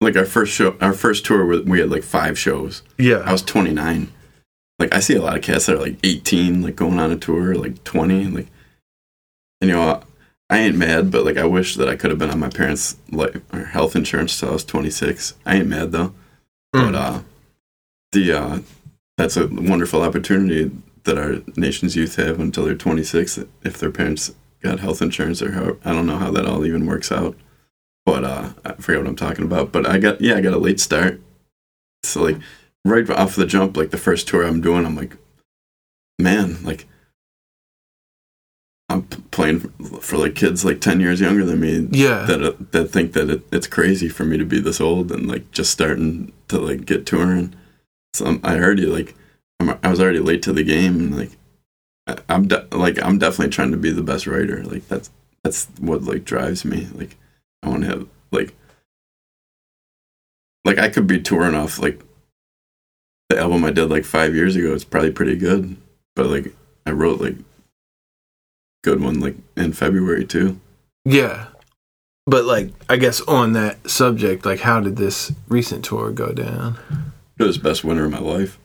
like 0.00 0.16
our 0.16 0.24
first 0.24 0.52
show. 0.54 0.76
Our 0.80 0.94
first 0.94 1.26
tour, 1.26 1.44
we- 1.44 1.60
we 1.60 1.80
had 1.80 1.90
like 1.90 2.02
five 2.02 2.38
shows. 2.38 2.82
Yeah 2.98 3.18
i 3.26 3.32
was 3.32 3.42
29. 3.42 4.10
Like 4.78 4.94
I 4.94 5.00
see 5.00 5.14
a 5.14 5.20
lot 5.20 5.36
of 5.36 5.42
cats 5.42 5.66
that 5.66 5.76
are 5.76 5.78
like 5.80 5.98
18, 6.02 6.62
like 6.62 6.76
going 6.76 6.98
on 6.98 7.10
a 7.12 7.16
tour, 7.16 7.54
like 7.54 7.84
20, 7.84 8.24
like. 8.28 8.46
And 9.60 9.68
you 9.70 9.76
know, 9.76 10.02
I 10.50 10.58
ain't 10.58 10.76
mad, 10.76 11.10
but 11.12 11.24
like 11.24 11.36
I 11.36 11.44
wish 11.44 11.76
that 11.76 11.88
I 11.88 11.94
could 11.96 12.10
have 12.10 12.18
been 12.18 12.30
on 12.30 12.40
my 12.40 12.48
parents' 12.50 12.96
like 13.10 13.36
or 13.52 13.64
health 13.66 13.94
insurance 13.94 14.38
till 14.38 14.50
I 14.50 14.52
was 14.54 14.64
26. 14.64 15.34
I 15.46 15.56
ain't 15.56 15.68
mad 15.68 15.92
though, 15.92 16.12
but 16.72 16.92
Mm. 16.92 16.94
uh, 16.94 17.22
the 18.12 18.32
uh, 18.32 18.58
that's 19.16 19.36
a 19.36 19.46
wonderful 19.46 20.02
opportunity 20.02 20.70
that 21.04 21.16
our 21.18 21.36
nation's 21.56 21.94
youth 21.96 22.16
have 22.16 22.40
until 22.40 22.64
they're 22.64 22.74
26 22.74 23.38
if 23.62 23.78
their 23.78 23.90
parents 23.92 24.34
got 24.62 24.80
health 24.80 25.00
insurance 25.00 25.40
or 25.40 25.52
how 25.52 25.76
I 25.84 25.92
don't 25.92 26.06
know 26.06 26.18
how 26.18 26.30
that 26.32 26.46
all 26.46 26.66
even 26.66 26.84
works 26.86 27.12
out. 27.12 27.36
But 28.04 28.24
uh, 28.24 28.50
I 28.64 28.72
forget 28.74 29.02
what 29.02 29.08
I'm 29.08 29.16
talking 29.16 29.44
about. 29.44 29.70
But 29.70 29.86
I 29.86 29.98
got 29.98 30.20
yeah, 30.20 30.34
I 30.34 30.40
got 30.40 30.52
a 30.54 30.58
late 30.58 30.80
start. 30.80 31.20
So 32.02 32.22
like 32.22 32.38
right 32.84 33.08
off 33.08 33.36
the 33.36 33.46
jump, 33.46 33.76
like 33.76 33.90
the 33.90 33.96
first 33.98 34.26
tour 34.26 34.42
I'm 34.44 34.60
doing, 34.60 34.84
I'm 34.84 34.96
like, 34.96 35.16
man, 36.18 36.60
like 36.64 36.86
I'm 38.88 39.02
playing 39.30 39.60
for 40.00 40.16
like 40.16 40.34
kids 40.34 40.64
like 40.64 40.80
10 40.80 41.00
years 41.00 41.20
younger 41.20 41.44
than 41.44 41.60
me 41.60 41.88
yeah. 41.92 42.24
that 42.24 42.42
uh, 42.42 42.52
that 42.72 42.88
think 42.88 43.12
that 43.12 43.30
it, 43.30 43.42
it's 43.52 43.66
crazy 43.66 44.08
for 44.08 44.24
me 44.24 44.36
to 44.36 44.44
be 44.44 44.60
this 44.60 44.80
old 44.80 45.12
and 45.12 45.28
like 45.28 45.50
just 45.52 45.70
starting 45.70 46.32
to 46.48 46.58
like 46.58 46.84
get 46.84 47.06
touring. 47.06 47.54
So 48.14 48.26
I'm, 48.26 48.40
I 48.42 48.58
already 48.58 48.86
like 48.86 49.14
I'm, 49.60 49.78
I 49.82 49.88
was 49.88 50.00
already 50.00 50.18
late 50.18 50.42
to 50.44 50.52
the 50.52 50.64
game 50.64 50.96
and 50.96 51.16
like 51.16 51.30
I, 52.06 52.16
I'm 52.28 52.48
de- 52.48 52.66
like 52.72 53.00
I'm 53.02 53.18
definitely 53.18 53.50
trying 53.50 53.70
to 53.70 53.76
be 53.76 53.90
the 53.90 54.02
best 54.02 54.26
writer. 54.26 54.64
Like 54.64 54.88
that's 54.88 55.10
that's 55.44 55.66
what 55.78 56.02
like 56.02 56.24
drives 56.24 56.64
me. 56.64 56.88
Like 56.94 57.16
I 57.62 57.68
want 57.68 57.82
to 57.82 57.88
have 57.88 58.08
like 58.32 58.54
like 60.64 60.78
I 60.78 60.88
could 60.88 61.06
be 61.06 61.20
touring 61.20 61.54
off 61.54 61.78
like 61.78 62.00
the 63.28 63.38
album 63.38 63.64
I 63.64 63.70
did 63.70 63.90
like 63.90 64.04
five 64.04 64.34
years 64.34 64.56
ago. 64.56 64.74
It's 64.74 64.84
probably 64.84 65.12
pretty 65.12 65.36
good, 65.36 65.76
but 66.16 66.26
like 66.26 66.52
I 66.84 66.90
wrote 66.90 67.20
like 67.20 67.36
good 68.82 69.00
one 69.00 69.20
like 69.20 69.36
in 69.56 69.72
February 69.72 70.24
too. 70.24 70.60
yeah. 71.04 71.46
But 72.26 72.44
like, 72.44 72.70
I 72.88 72.96
guess 72.96 73.20
on 73.22 73.54
that 73.54 73.90
subject, 73.90 74.44
like, 74.44 74.60
how 74.60 74.78
did 74.78 74.96
this 74.96 75.32
recent 75.48 75.84
tour 75.84 76.12
go 76.12 76.32
down? 76.32 76.78
It 77.38 77.42
was 77.42 77.56
the 77.56 77.62
best 77.62 77.82
winter 77.82 78.04
of 78.04 78.12
my 78.12 78.20
life. 78.20 78.58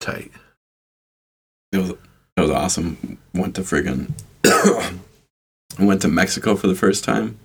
Tight. 0.00 0.32
It 1.72 1.78
was 1.78 1.90
it 1.90 2.40
was 2.40 2.50
awesome. 2.50 3.18
Went 3.32 3.54
to 3.56 3.60
friggin' 3.62 4.10
went 5.78 6.02
to 6.02 6.08
Mexico 6.08 6.56
for 6.56 6.66
the 6.66 6.74
first 6.74 7.04
time. 7.04 7.38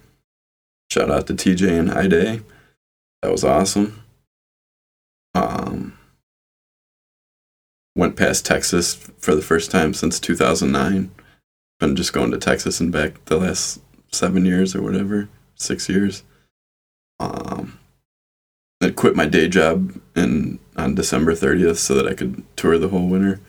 Shout 0.89 1.12
out 1.12 1.28
to 1.28 1.34
TJ 1.34 1.78
and 1.78 1.91
Ide. 1.91 2.44
That 3.22 3.32
was 3.32 3.44
awesome. 3.44 4.02
Um 5.36 5.98
went 7.96 8.15
past 8.15 8.46
Texas 8.46 8.96
for 9.20 9.36
the 9.36 9.41
first 9.41 9.70
time 9.70 9.94
since 9.94 10.20
2009. 10.20 11.12
Been 11.82 11.96
just 11.96 12.13
going 12.13 12.30
to 12.30 12.38
Texas 12.38 12.80
and 12.80 12.91
back 12.91 13.26
the 13.26 13.38
last 13.38 13.82
7 14.12 14.46
years 14.46 14.76
or 14.76 14.84
whatever, 14.84 15.30
6 15.56 15.89
years. 15.89 16.22
Um 17.20 17.80
I 18.84 18.91
quit 18.91 19.15
my 19.15 19.26
day 19.26 19.48
job 19.48 20.00
in 20.15 20.60
on 20.78 20.94
December 20.94 21.34
30th 21.34 21.78
so 21.78 21.96
that 21.96 22.08
I 22.08 22.13
could 22.13 22.44
tour 22.56 22.78
the 22.78 22.89
whole 22.89 23.08
winter. 23.08 23.39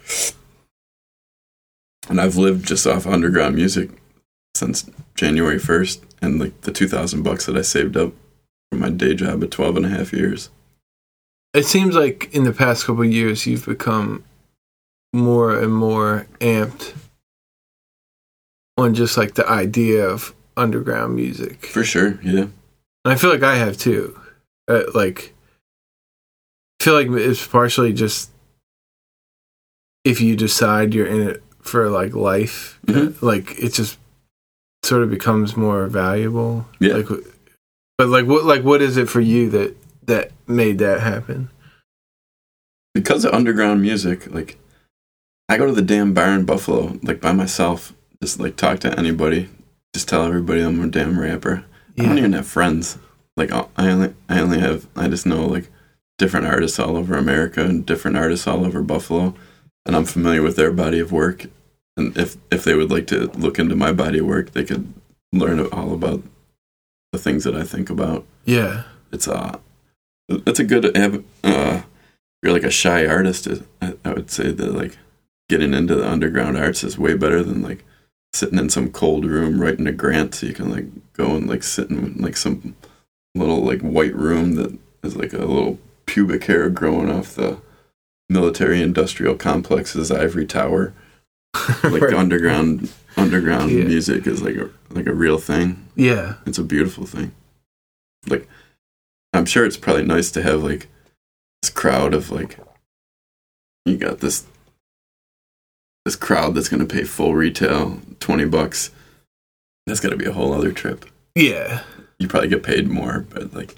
And 2.08 2.18
I've 2.18 2.36
lived 2.36 2.66
just 2.66 2.86
off 2.86 3.06
underground 3.06 3.54
music 3.54 3.90
since 4.54 4.90
January 5.14 5.58
1st 5.58 6.00
and 6.22 6.40
like 6.40 6.58
the 6.62 6.72
2000 6.72 7.22
bucks 7.22 7.44
that 7.44 7.56
I 7.58 7.62
saved 7.62 7.98
up 7.98 8.14
from 8.70 8.80
my 8.80 8.88
day 8.88 9.14
job 9.14 9.44
at 9.44 9.50
12 9.50 9.76
and 9.76 9.86
a 9.86 9.90
half 9.90 10.10
years. 10.14 10.48
It 11.52 11.66
seems 11.66 11.94
like 11.94 12.32
in 12.32 12.44
the 12.44 12.54
past 12.54 12.86
couple 12.86 13.04
years, 13.04 13.46
you've 13.46 13.66
become 13.66 14.24
more 15.12 15.58
and 15.58 15.74
more 15.74 16.26
amped 16.40 16.94
on 18.82 18.94
just 18.94 19.16
like 19.16 19.34
the 19.34 19.48
idea 19.48 20.06
of 20.06 20.34
underground 20.56 21.14
music. 21.16 21.66
For 21.66 21.84
sure, 21.84 22.18
yeah. 22.22 22.42
And 23.04 23.12
I 23.12 23.14
feel 23.16 23.30
like 23.30 23.42
I 23.42 23.56
have 23.56 23.76
too. 23.76 24.18
Uh, 24.68 24.82
like, 24.94 25.34
I 26.80 26.84
feel 26.84 26.94
like 26.94 27.08
it's 27.10 27.46
partially 27.46 27.92
just 27.92 28.30
if 30.04 30.20
you 30.20 30.36
decide 30.36 30.94
you're 30.94 31.06
in 31.06 31.22
it 31.28 31.42
for 31.60 31.88
like 31.88 32.14
life, 32.14 32.78
Mhm. 32.86 33.20
like 33.22 33.58
it 33.58 33.72
just 33.72 33.98
sort 34.84 35.02
of 35.04 35.10
becomes 35.10 35.56
more 35.56 35.86
valuable. 35.86 36.66
Yeah. 36.80 36.94
Like, 36.94 37.08
but 37.98 38.08
like 38.08 38.26
what 38.26 38.44
like 38.44 38.64
what 38.64 38.82
is 38.82 38.96
it 38.96 39.08
for 39.08 39.20
you 39.20 39.48
that 39.50 39.76
that 40.06 40.32
made 40.46 40.78
that 40.78 41.00
happen? 41.00 41.48
because 42.94 43.24
of 43.24 43.32
underground 43.32 43.80
music, 43.80 44.26
like 44.34 44.58
I 45.48 45.56
go 45.56 45.64
to 45.66 45.72
the 45.72 45.80
damn 45.80 46.12
bar 46.12 46.28
in 46.34 46.44
Buffalo, 46.44 46.98
like 47.02 47.22
by 47.22 47.32
myself, 47.32 47.94
just 48.22 48.38
like 48.38 48.56
talk 48.56 48.78
to 48.78 48.98
anybody, 48.98 49.48
just 49.92 50.08
tell 50.08 50.24
everybody 50.24 50.62
I'm 50.62 50.80
a 50.80 50.86
damn 50.86 51.18
rapper. 51.18 51.64
I 51.98 52.04
don't 52.04 52.18
even 52.18 52.32
have 52.32 52.46
friends. 52.46 52.96
Like 53.36 53.50
I 53.52 53.66
only, 53.90 54.14
I 54.28 54.40
only 54.40 54.60
have, 54.60 54.86
I 54.96 55.08
just 55.08 55.26
know 55.26 55.44
like 55.44 55.68
different 56.18 56.46
artists 56.46 56.78
all 56.78 56.96
over 56.96 57.16
America 57.16 57.64
and 57.64 57.84
different 57.84 58.16
artists 58.16 58.46
all 58.46 58.64
over 58.64 58.80
Buffalo, 58.80 59.34
and 59.84 59.96
I'm 59.96 60.04
familiar 60.04 60.40
with 60.40 60.54
their 60.54 60.72
body 60.72 61.00
of 61.00 61.10
work. 61.10 61.46
And 61.96 62.16
if 62.16 62.36
if 62.50 62.62
they 62.62 62.74
would 62.74 62.90
like 62.90 63.08
to 63.08 63.26
look 63.32 63.58
into 63.58 63.74
my 63.74 63.92
body 63.92 64.20
of 64.20 64.26
work, 64.26 64.52
they 64.52 64.64
could 64.64 64.94
learn 65.32 65.58
all 65.66 65.92
about 65.92 66.22
the 67.10 67.18
things 67.18 67.42
that 67.44 67.56
I 67.56 67.64
think 67.64 67.90
about. 67.90 68.24
Yeah. 68.44 68.84
It's 69.10 69.26
uh, 69.26 69.58
it's 70.28 70.60
a 70.60 70.64
good 70.64 70.96
uh, 71.44 71.82
you're 72.42 72.52
like 72.52 72.62
a 72.62 72.70
shy 72.70 73.04
artist. 73.04 73.48
I, 73.82 73.94
I 74.04 74.12
would 74.12 74.30
say 74.30 74.52
that 74.52 74.74
like 74.74 74.96
getting 75.48 75.74
into 75.74 75.96
the 75.96 76.08
underground 76.08 76.56
arts 76.56 76.84
is 76.84 76.98
way 76.98 77.14
better 77.14 77.42
than 77.42 77.62
like 77.62 77.84
sitting 78.34 78.58
in 78.58 78.70
some 78.70 78.90
cold 78.90 79.24
room 79.24 79.60
writing 79.60 79.86
a 79.86 79.92
grant 79.92 80.34
so 80.34 80.46
you 80.46 80.54
can 80.54 80.70
like 80.70 80.86
go 81.12 81.36
and 81.36 81.48
like 81.48 81.62
sit 81.62 81.90
in 81.90 82.16
like 82.18 82.36
some 82.36 82.74
little 83.34 83.62
like 83.62 83.80
white 83.80 84.14
room 84.14 84.54
that 84.54 84.76
is 85.02 85.16
like 85.16 85.32
a 85.32 85.38
little 85.38 85.78
pubic 86.06 86.44
hair 86.44 86.68
growing 86.70 87.10
off 87.10 87.34
the 87.34 87.58
military 88.28 88.80
industrial 88.82 89.34
complex's 89.34 90.10
ivory 90.10 90.46
tower 90.46 90.94
like 91.84 92.12
underground 92.14 92.90
underground 93.16 93.70
Yeah. 93.70 93.84
music 93.84 94.26
is 94.26 94.42
like 94.42 94.56
a 94.56 94.70
like 94.90 95.06
a 95.06 95.12
real 95.12 95.38
thing 95.38 95.86
Yeah. 95.94 96.34
it's 96.46 96.58
a 96.58 96.64
beautiful 96.64 97.04
thing 97.04 97.32
like 98.26 98.48
i'm 99.34 99.44
sure 99.44 99.66
it's 99.66 99.76
probably 99.76 100.04
nice 100.04 100.30
to 100.30 100.42
have 100.42 100.62
like 100.62 100.88
this 101.60 101.68
crowd 101.70 102.14
of 102.14 102.30
like 102.30 102.58
you 103.84 103.98
got 103.98 104.20
this 104.20 104.46
this 106.04 106.16
crowd 106.16 106.54
that's 106.54 106.68
going 106.68 106.86
to 106.86 106.94
pay 106.94 107.04
full 107.04 107.34
retail 107.34 108.00
20 108.20 108.44
bucks 108.46 108.90
that's 109.86 110.00
got 110.00 110.10
to 110.10 110.16
be 110.16 110.26
a 110.26 110.32
whole 110.32 110.52
other 110.52 110.72
trip 110.72 111.04
Yeah. 111.34 111.82
you 112.18 112.28
probably 112.28 112.48
get 112.48 112.62
paid 112.62 112.88
more 112.88 113.26
but 113.30 113.52
like 113.54 113.74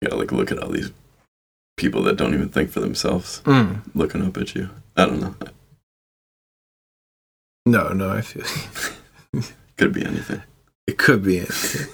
you 0.00 0.08
gotta 0.08 0.16
like 0.20 0.32
look 0.32 0.50
at 0.50 0.58
all 0.58 0.70
these 0.70 0.90
people 1.76 2.02
that 2.04 2.16
don't 2.16 2.34
even 2.34 2.48
think 2.48 2.70
for 2.70 2.80
themselves 2.80 3.40
Mm. 3.44 3.80
looking 3.94 4.24
up 4.26 4.36
at 4.36 4.54
you 4.54 4.70
i 4.96 5.04
don't 5.06 5.20
know 5.20 5.34
No, 7.66 7.88
no, 7.92 8.10
I 8.10 8.22
feel 8.22 8.44
could 9.76 9.92
be 9.92 10.04
anything 10.04 10.42
it 10.86 10.98
could 10.98 11.22
be 11.22 11.38
anything. 11.38 11.86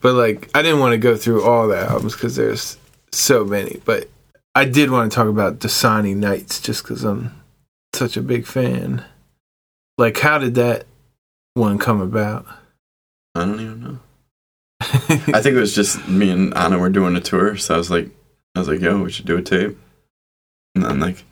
but 0.00 0.14
like, 0.14 0.48
I 0.54 0.62
didn't 0.62 0.78
want 0.78 0.92
to 0.92 0.98
go 0.98 1.16
through 1.16 1.42
all 1.42 1.66
the 1.66 1.78
albums 1.78 2.12
because 2.14 2.36
there's 2.36 2.76
so 3.10 3.44
many. 3.44 3.80
But 3.84 4.08
I 4.54 4.66
did 4.66 4.90
want 4.92 5.10
to 5.10 5.16
talk 5.16 5.26
about 5.26 5.58
Dasani 5.58 6.14
Nights 6.14 6.60
just 6.60 6.84
because 6.84 7.02
I'm 7.02 7.34
such 8.00 8.16
a 8.16 8.22
big 8.22 8.46
fan. 8.46 9.04
Like, 9.98 10.18
how 10.18 10.38
did 10.38 10.54
that 10.54 10.86
one 11.54 11.78
come 11.78 12.00
about? 12.00 12.46
i 13.34 13.44
don't 13.44 13.60
even 13.60 13.80
know 13.82 13.98
I 14.80 15.40
think 15.42 15.54
it 15.54 15.60
was 15.60 15.74
just 15.74 16.08
me 16.08 16.30
and 16.30 16.56
Anna 16.56 16.78
were 16.78 16.88
doing 16.88 17.14
a 17.14 17.20
tour, 17.20 17.56
so 17.58 17.74
I 17.74 17.78
was 17.78 17.90
like, 17.90 18.08
I 18.54 18.58
was 18.60 18.66
like, 18.68 18.80
yo, 18.80 19.02
we 19.02 19.12
should 19.12 19.26
do 19.26 19.36
a 19.36 19.42
tape. 19.42 19.76
And 20.74 20.82
then 20.84 20.98
like, 21.00 21.22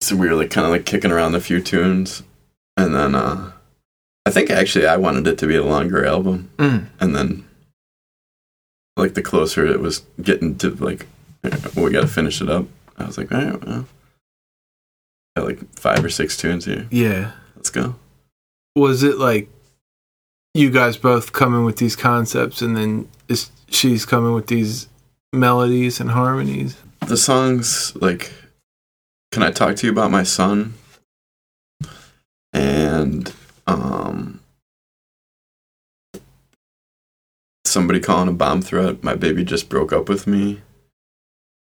so 0.00 0.16
we 0.16 0.28
were 0.28 0.34
like 0.34 0.50
kind 0.50 0.66
of 0.66 0.72
like 0.72 0.84
kicking 0.84 1.12
around 1.12 1.36
a 1.36 1.40
few 1.40 1.60
tunes, 1.60 2.24
and 2.76 2.92
then 2.94 3.14
uh, 3.14 3.52
I 4.26 4.30
think 4.32 4.50
actually 4.50 4.86
I 4.88 4.96
wanted 4.96 5.28
it 5.28 5.38
to 5.38 5.46
be 5.46 5.54
a 5.54 5.64
longer 5.64 6.04
album, 6.04 6.50
Mm. 6.56 6.86
and 7.00 7.14
then 7.14 7.44
like 8.96 9.14
the 9.14 9.22
closer 9.22 9.64
it 9.64 9.78
was 9.80 10.02
getting 10.20 10.56
to 10.58 10.70
like, 10.70 11.06
we 11.76 11.90
got 11.92 12.00
to 12.02 12.08
finish 12.08 12.40
it 12.42 12.50
up. 12.50 12.66
I 12.98 13.06
was 13.06 13.16
like, 13.18 13.30
all 13.32 13.40
right, 13.44 13.64
well, 13.66 13.86
got 15.36 15.46
like 15.46 15.74
five 15.78 16.04
or 16.04 16.10
six 16.10 16.36
tunes 16.36 16.64
here. 16.64 16.86
Yeah. 16.90 17.32
Let's 17.56 17.70
go. 17.70 17.96
Was 18.76 19.02
it 19.02 19.18
like 19.18 19.48
you 20.54 20.70
guys 20.70 20.96
both 20.96 21.32
coming 21.32 21.64
with 21.64 21.76
these 21.76 21.96
concepts 21.96 22.62
and 22.62 22.76
then 22.76 23.08
is 23.28 23.50
she's 23.68 24.04
coming 24.04 24.34
with 24.34 24.46
these 24.48 24.88
melodies 25.32 26.00
and 26.00 26.10
harmonies? 26.10 26.76
the 27.06 27.16
songs 27.18 27.94
like 27.96 28.32
can 29.30 29.42
i 29.42 29.50
talk 29.50 29.76
to 29.76 29.86
you 29.86 29.92
about 29.92 30.10
my 30.10 30.22
son 30.22 30.72
and 32.52 33.32
um 33.66 34.40
somebody 37.66 38.00
calling 38.00 38.28
a 38.28 38.32
bomb 38.32 38.62
threat 38.62 39.02
my 39.04 39.14
baby 39.14 39.44
just 39.44 39.68
broke 39.68 39.92
up 39.92 40.08
with 40.08 40.26
me 40.26 40.62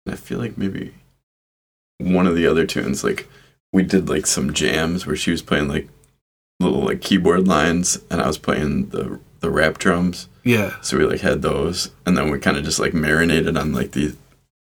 and 0.05 0.13
i 0.13 0.17
feel 0.17 0.37
like 0.39 0.57
maybe 0.57 0.93
one 1.99 2.27
of 2.27 2.35
the 2.35 2.45
other 2.47 2.65
tunes 2.65 3.03
like 3.03 3.29
we 3.73 3.83
did 3.83 4.09
like 4.09 4.25
some 4.25 4.53
jams 4.53 5.05
where 5.05 5.15
she 5.15 5.31
was 5.31 5.41
playing 5.41 5.67
like 5.67 5.87
little 6.59 6.81
like 6.85 7.01
keyboard 7.01 7.47
lines 7.47 7.99
and 8.11 8.21
i 8.21 8.27
was 8.27 8.37
playing 8.37 8.89
the 8.89 9.19
the 9.39 9.49
rap 9.49 9.77
drums 9.79 10.27
Yeah. 10.43 10.75
so 10.81 10.97
we 10.97 11.05
like 11.05 11.21
had 11.21 11.41
those, 11.41 11.89
and 12.05 12.15
then 12.15 12.29
we 12.29 12.37
kind 12.39 12.57
of 12.57 12.63
just 12.63 12.79
like 12.79 12.93
marinated 12.93 13.57
on 13.57 13.73
like 13.73 13.91
the 13.91 14.15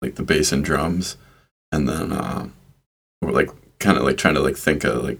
like 0.00 0.14
the 0.14 0.22
bass 0.22 0.52
and 0.52 0.64
drums, 0.64 1.16
and 1.72 1.88
then 1.88 2.12
uh, 2.12 2.48
we're 3.20 3.32
like 3.32 3.50
kind 3.80 3.98
of 3.98 4.04
like 4.04 4.16
trying 4.16 4.34
to 4.34 4.40
like 4.40 4.56
think 4.56 4.84
of 4.84 5.02
like 5.02 5.18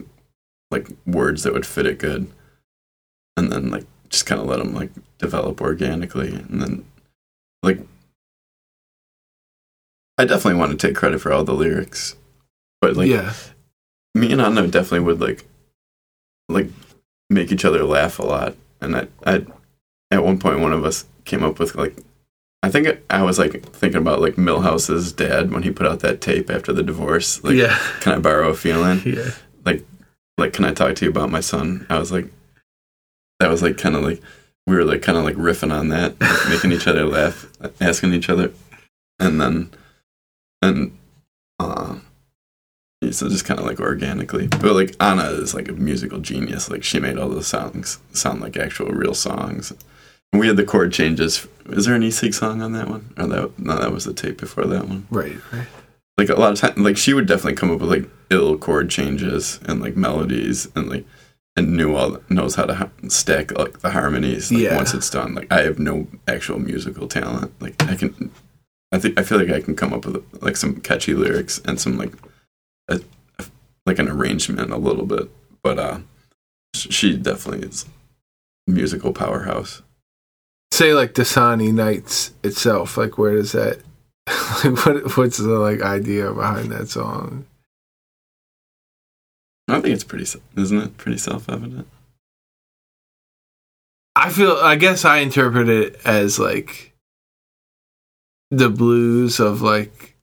like 0.71 0.87
words 1.05 1.43
that 1.43 1.53
would 1.53 1.67
fit 1.67 1.85
it 1.87 1.99
good, 1.99 2.31
and 3.37 3.51
then 3.51 3.71
like 3.71 3.87
just 4.09 4.25
kind 4.27 4.41
of 4.41 4.47
let 4.47 4.59
them 4.61 4.73
like 4.73 4.91
develop 5.19 5.61
organically, 5.61 6.29
and 6.33 6.63
then 6.63 6.85
like 7.65 7.81
I 10.19 10.25
definitely 10.27 10.61
want 10.61 10.79
to 10.79 10.87
take 10.87 10.97
credit 10.97 11.21
for 11.21 11.33
all 11.33 11.45
the 11.45 11.55
lyrics, 11.55 12.15
but 12.81 12.97
like 12.97 13.09
yeah. 13.09 13.35
Me 14.15 14.33
and 14.33 14.41
Anna 14.41 14.67
definitely 14.67 15.01
would 15.01 15.21
like 15.21 15.45
like 16.49 16.69
make 17.29 17.53
each 17.53 17.65
other 17.65 17.85
laugh 17.85 18.19
a 18.19 18.25
lot. 18.25 18.57
And 18.81 18.97
I 18.97 19.07
I 19.25 19.47
at 20.11 20.25
one 20.25 20.39
point 20.39 20.61
one 20.61 20.73
of 20.73 20.85
us 20.85 21.05
came 21.25 21.45
up 21.45 21.59
with 21.59 21.75
like 21.75 21.97
I 22.63 22.71
think 22.71 23.01
I 23.09 23.23
was 23.23 23.39
like 23.39 23.63
thinking 23.73 24.01
about 24.01 24.21
like 24.21 24.37
Milhouse's 24.37 25.13
dad 25.13 25.51
when 25.53 25.63
he 25.63 25.71
put 25.71 25.87
out 25.87 26.01
that 26.01 26.21
tape 26.21 26.51
after 26.51 26.73
the 26.73 26.83
divorce. 26.83 27.43
Like 27.43 27.55
yeah. 27.55 27.79
can 28.01 28.13
I 28.13 28.19
borrow 28.19 28.51
a 28.51 28.55
feeling? 28.55 29.01
Yeah. 29.05 29.31
Like 29.65 29.85
like 30.39 30.53
can 30.53 30.65
I 30.65 30.73
talk 30.73 30.97
to 30.97 31.05
you 31.05 31.11
about 31.11 31.31
my 31.31 31.41
son? 31.41 31.87
I 31.89 31.99
was 31.99 32.11
like 32.11 32.31
that 33.39 33.51
was 33.51 33.63
like 33.63 33.79
kind 33.79 33.97
of 33.97 34.03
like 34.03 34.23
we 34.67 34.77
were 34.77 34.85
like 34.85 35.03
kind 35.03 35.19
of 35.19 35.25
like 35.25 35.37
riffing 35.37 35.73
on 35.73 35.89
that, 35.89 36.21
like, 36.21 36.49
making 36.49 36.73
each 36.73 36.87
other 36.87 37.05
laugh, 37.05 37.47
asking 37.81 38.15
each 38.15 38.29
other, 38.29 38.53
and 39.19 39.41
then 39.41 39.71
and 40.63 40.97
uh, 41.59 41.97
so 43.13 43.29
just 43.29 43.45
kind 43.45 43.61
of 43.61 43.67
like 43.67 43.81
organically. 43.81 44.47
But 44.49 44.75
like 44.75 44.95
Anna 45.01 45.25
is 45.31 45.55
like 45.55 45.69
a 45.69 45.73
musical 45.73 46.19
genius. 46.21 46.71
Like 46.71 46.85
she 46.85 47.01
made 47.01 47.19
all 47.19 47.29
those 47.29 47.47
songs 47.47 47.99
sound 48.13 48.41
like 48.41 48.57
actual 48.57 48.89
real 48.91 49.15
songs. 49.15 49.73
And 50.33 50.39
we 50.41 50.47
had 50.47 50.57
the 50.57 50.65
chord 50.65 50.93
changes. 50.93 51.47
Is 51.71 51.87
there 51.87 51.95
an 51.97 52.03
E-Sig 52.05 52.35
song 52.35 52.63
on 52.63 52.73
that 52.73 52.89
one? 52.89 53.13
Or 53.19 53.27
that 53.27 53.59
no, 53.59 53.77
that 53.79 53.93
was 53.93 54.05
the 54.05 54.13
tape 54.15 54.39
before 54.39 54.65
that 54.67 54.87
one. 54.89 55.07
Right. 55.11 55.37
Right. 55.53 55.67
Like 56.19 56.29
a 56.29 56.35
lot 56.39 56.53
of 56.53 56.59
time, 56.59 56.83
like 56.85 56.97
she 56.97 57.15
would 57.15 57.27
definitely 57.27 57.55
come 57.57 57.71
up 57.71 57.81
with 57.81 57.91
like 57.91 58.09
ill 58.31 58.57
chord 58.59 58.91
changes 58.91 59.59
and 59.67 59.81
like 59.81 59.97
melodies 59.97 60.69
and 60.77 60.89
like 60.89 61.05
and 61.57 61.77
knew 61.77 61.97
all 61.97 62.19
knows 62.29 62.55
how 62.55 62.65
to 62.65 62.75
ha- 62.75 62.91
stack 63.09 63.51
like 63.59 63.81
the 63.81 63.91
harmonies. 63.91 64.53
Like 64.53 64.63
Yeah. 64.63 64.77
once 64.77 64.95
it's 64.95 65.11
done, 65.11 65.35
like 65.35 65.51
I 65.53 65.63
have 65.63 65.79
no 65.79 66.07
actual 66.29 66.59
musical 66.59 67.09
talent. 67.09 67.53
Like 67.61 67.83
I 67.83 67.97
can, 67.97 68.31
I 68.93 68.99
think 68.99 69.19
I 69.19 69.23
feel 69.25 69.39
like 69.39 69.51
I 69.51 69.61
can 69.61 69.75
come 69.75 69.93
up 69.93 70.05
with 70.07 70.25
like 70.43 70.57
some 70.57 70.77
catchy 70.81 71.15
lyrics 71.15 71.61
and 71.65 71.81
some 71.81 71.97
like 71.99 72.13
a, 72.91 73.01
a- 73.39 73.45
like 73.87 73.99
an 73.99 74.09
arrangement 74.09 74.71
a 74.73 74.77
little 74.77 75.07
bit, 75.07 75.31
but 75.63 75.79
uh, 75.79 75.99
she 76.75 77.17
definitely 77.17 77.67
is 77.69 77.87
a 78.69 78.71
musical 78.71 79.13
powerhouse. 79.13 79.83
Say 80.73 80.95
like 80.95 81.15
Dasani 81.15 81.73
Nights 81.73 82.33
itself, 82.43 82.97
like 82.97 83.19
where 83.19 83.33
does 83.37 83.53
that 83.53 83.81
like 84.65 84.85
what 84.87 85.17
what's 85.17 85.39
the 85.39 85.49
like 85.59 85.81
idea 85.83 86.33
behind 86.33 86.71
that 86.71 86.89
song? 86.89 87.47
I 89.69 89.81
think 89.81 89.95
it's 89.95 90.05
pretty, 90.05 90.25
isn't 90.57 90.79
it? 90.79 90.97
Pretty 90.97 91.19
self-evident. 91.19 91.87
I 94.17 94.31
feel 94.31 94.53
I 94.53 94.77
guess 94.77 95.05
I 95.05 95.19
interpret 95.19 95.69
it 95.69 96.01
as 96.05 96.39
like 96.39 96.93
the 98.51 98.69
blues 98.69 99.39
of 99.41 99.63
like 99.63 100.17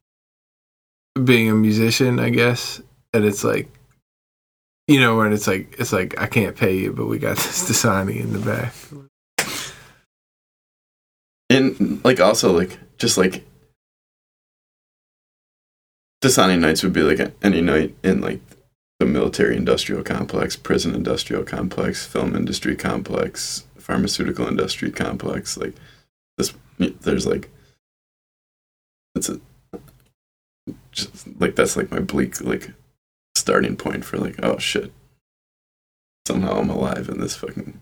being 1.26 1.50
a 1.50 1.56
musician, 1.56 2.20
I 2.20 2.30
guess. 2.30 2.82
And 3.14 3.26
it's 3.26 3.44
like 3.44 3.70
you 4.88 5.02
know, 5.02 5.18
when 5.18 5.34
it's 5.34 5.48
like 5.48 5.76
it's 5.80 5.92
like 5.92 6.20
I 6.20 6.28
can't 6.28 6.56
pay 6.56 6.78
you, 6.78 6.94
but 6.94 7.08
we 7.08 7.20
got 7.20 7.36
this 7.38 7.70
Dasani 7.70 8.22
in 8.22 8.34
the 8.34 8.40
back. 8.40 8.74
and 11.50 12.04
like 12.04 12.20
also 12.20 12.52
like 12.52 12.78
just 12.98 13.18
like 13.18 13.46
Dasani 16.22 16.60
nights 16.60 16.84
would 16.84 16.94
be 16.94 17.04
like 17.04 17.34
any 17.44 17.62
night 17.62 17.96
in 18.04 18.22
like 18.22 18.42
the 19.00 19.06
military 19.06 19.56
industrial 19.56 20.04
complex, 20.04 20.56
prison 20.56 20.96
industrial 20.96 21.44
complex, 21.44 22.06
film 22.06 22.36
industry 22.36 22.76
complex, 22.76 23.66
pharmaceutical 23.78 24.48
industry 24.48 24.90
complex. 24.90 25.58
Like 25.58 25.76
this, 26.38 26.54
there's 26.80 27.28
like 27.28 27.50
it's 29.16 29.30
a 29.30 29.40
just 30.92 31.28
like 31.40 31.56
that's 31.56 31.76
like 31.78 31.92
my 31.92 32.00
bleak 32.00 32.40
like 32.42 32.72
starting 33.36 33.76
point 33.76 34.04
for 34.06 34.18
like 34.18 34.36
oh 34.44 34.58
shit 34.58 34.92
somehow 36.28 36.60
I'm 36.60 36.70
alive 36.70 37.08
in 37.10 37.20
this 37.22 37.36
fucking 37.38 37.80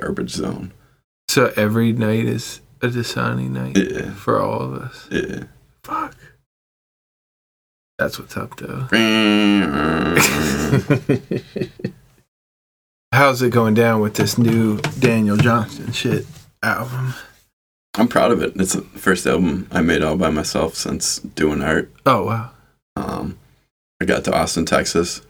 garbage 0.00 0.30
zone. 0.30 0.72
So 1.28 1.52
every 1.56 1.92
night 1.92 2.24
is 2.24 2.60
a 2.80 2.86
Dasani 2.88 3.50
night 3.50 3.76
Yeah, 3.76 4.12
for 4.14 4.40
all 4.40 4.60
of 4.60 4.74
us. 4.74 5.08
yeah. 5.10 5.44
Fuck. 5.82 6.14
That's 7.98 8.18
what's 8.18 8.36
up, 8.36 8.56
though. 8.56 8.86
How's 13.12 13.42
it 13.42 13.50
going 13.50 13.74
down 13.74 14.00
with 14.00 14.14
this 14.14 14.38
new 14.38 14.78
Daniel 15.00 15.36
Johnston 15.36 15.92
shit 15.92 16.24
album? 16.62 17.12
I'm 17.94 18.08
proud 18.08 18.30
of 18.30 18.42
it. 18.42 18.52
It's 18.56 18.74
the 18.74 18.82
first 18.82 19.26
album 19.26 19.66
I 19.70 19.80
made 19.80 20.02
all 20.02 20.16
by 20.16 20.30
myself 20.30 20.74
since 20.74 21.18
doing 21.18 21.62
art. 21.62 21.90
Oh 22.06 22.24
wow. 22.24 22.50
Um, 22.96 23.38
I 24.00 24.04
got 24.04 24.24
to 24.24 24.34
Austin, 24.34 24.64
Texas, 24.64 25.22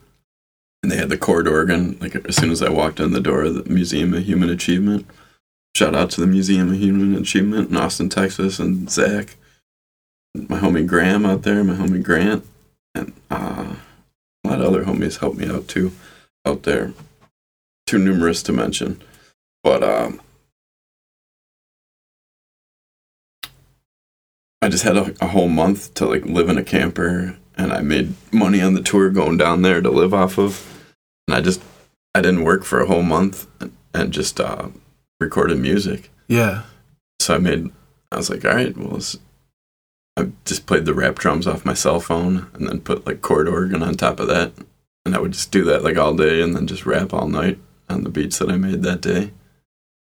and 0.82 0.92
they 0.92 0.96
had 0.96 1.08
the 1.08 1.18
chord 1.18 1.48
organ. 1.48 1.98
Like 2.00 2.14
as 2.26 2.36
soon 2.36 2.50
as 2.50 2.62
I 2.62 2.70
walked 2.70 3.00
in 3.00 3.12
the 3.12 3.20
door 3.20 3.42
of 3.42 3.54
the 3.54 3.70
Museum 3.70 4.14
of 4.14 4.24
Human 4.24 4.50
Achievement. 4.50 5.06
Shout 5.74 5.94
out 5.94 6.10
to 6.10 6.20
the 6.20 6.26
Museum 6.26 6.70
of 6.70 6.80
Human 6.80 7.14
Achievement 7.14 7.70
in 7.70 7.76
Austin, 7.76 8.08
Texas, 8.08 8.58
and 8.58 8.90
Zach, 8.90 9.36
my 10.34 10.58
homie 10.58 10.86
Graham 10.86 11.24
out 11.24 11.42
there, 11.42 11.62
my 11.62 11.74
homie 11.74 12.02
Grant, 12.02 12.44
and 12.94 13.12
uh, 13.30 13.76
a 14.44 14.48
lot 14.48 14.60
of 14.60 14.66
other 14.66 14.84
homies 14.84 15.20
helped 15.20 15.38
me 15.38 15.48
out 15.48 15.68
too, 15.68 15.92
out 16.44 16.64
there. 16.64 16.92
Too 17.86 17.98
numerous 17.98 18.42
to 18.44 18.52
mention, 18.52 19.00
but 19.62 19.82
um, 19.82 20.20
I 24.62 24.68
just 24.68 24.84
had 24.84 24.96
a, 24.96 25.14
a 25.20 25.28
whole 25.28 25.48
month 25.48 25.94
to 25.94 26.06
like 26.06 26.24
live 26.24 26.48
in 26.48 26.58
a 26.58 26.64
camper, 26.64 27.36
and 27.56 27.72
I 27.72 27.80
made 27.80 28.14
money 28.32 28.60
on 28.60 28.74
the 28.74 28.82
tour 28.82 29.10
going 29.10 29.36
down 29.36 29.62
there 29.62 29.80
to 29.80 29.90
live 29.90 30.12
off 30.12 30.38
of, 30.38 30.84
and 31.26 31.36
I 31.36 31.40
just 31.40 31.62
I 32.14 32.20
didn't 32.20 32.44
work 32.44 32.64
for 32.64 32.80
a 32.80 32.86
whole 32.86 33.02
month 33.02 33.46
and, 33.60 33.72
and 33.94 34.12
just 34.12 34.40
uh, 34.40 34.68
recorded 35.18 35.58
music. 35.58 36.10
Yeah. 36.28 36.62
So 37.20 37.34
I 37.34 37.38
made 37.38 37.70
I 38.12 38.16
was 38.16 38.28
like, 38.28 38.44
all 38.44 38.54
right, 38.54 38.76
well, 38.76 39.00
I 40.16 40.28
just 40.44 40.66
played 40.66 40.84
the 40.84 40.94
rap 40.94 41.16
drums 41.16 41.46
off 41.46 41.64
my 41.64 41.74
cell 41.74 42.00
phone, 42.00 42.50
and 42.54 42.68
then 42.68 42.80
put 42.80 43.06
like 43.06 43.22
chord 43.22 43.48
organ 43.48 43.82
on 43.82 43.94
top 43.94 44.20
of 44.20 44.28
that, 44.28 44.52
and 45.06 45.14
I 45.14 45.20
would 45.20 45.32
just 45.32 45.50
do 45.50 45.64
that 45.64 45.84
like 45.84 45.96
all 45.96 46.14
day, 46.14 46.42
and 46.42 46.54
then 46.54 46.66
just 46.66 46.84
rap 46.84 47.14
all 47.14 47.28
night 47.28 47.58
on 47.88 48.04
the 48.04 48.10
beats 48.10 48.38
that 48.38 48.50
I 48.50 48.56
made 48.56 48.82
that 48.82 49.00
day. 49.00 49.32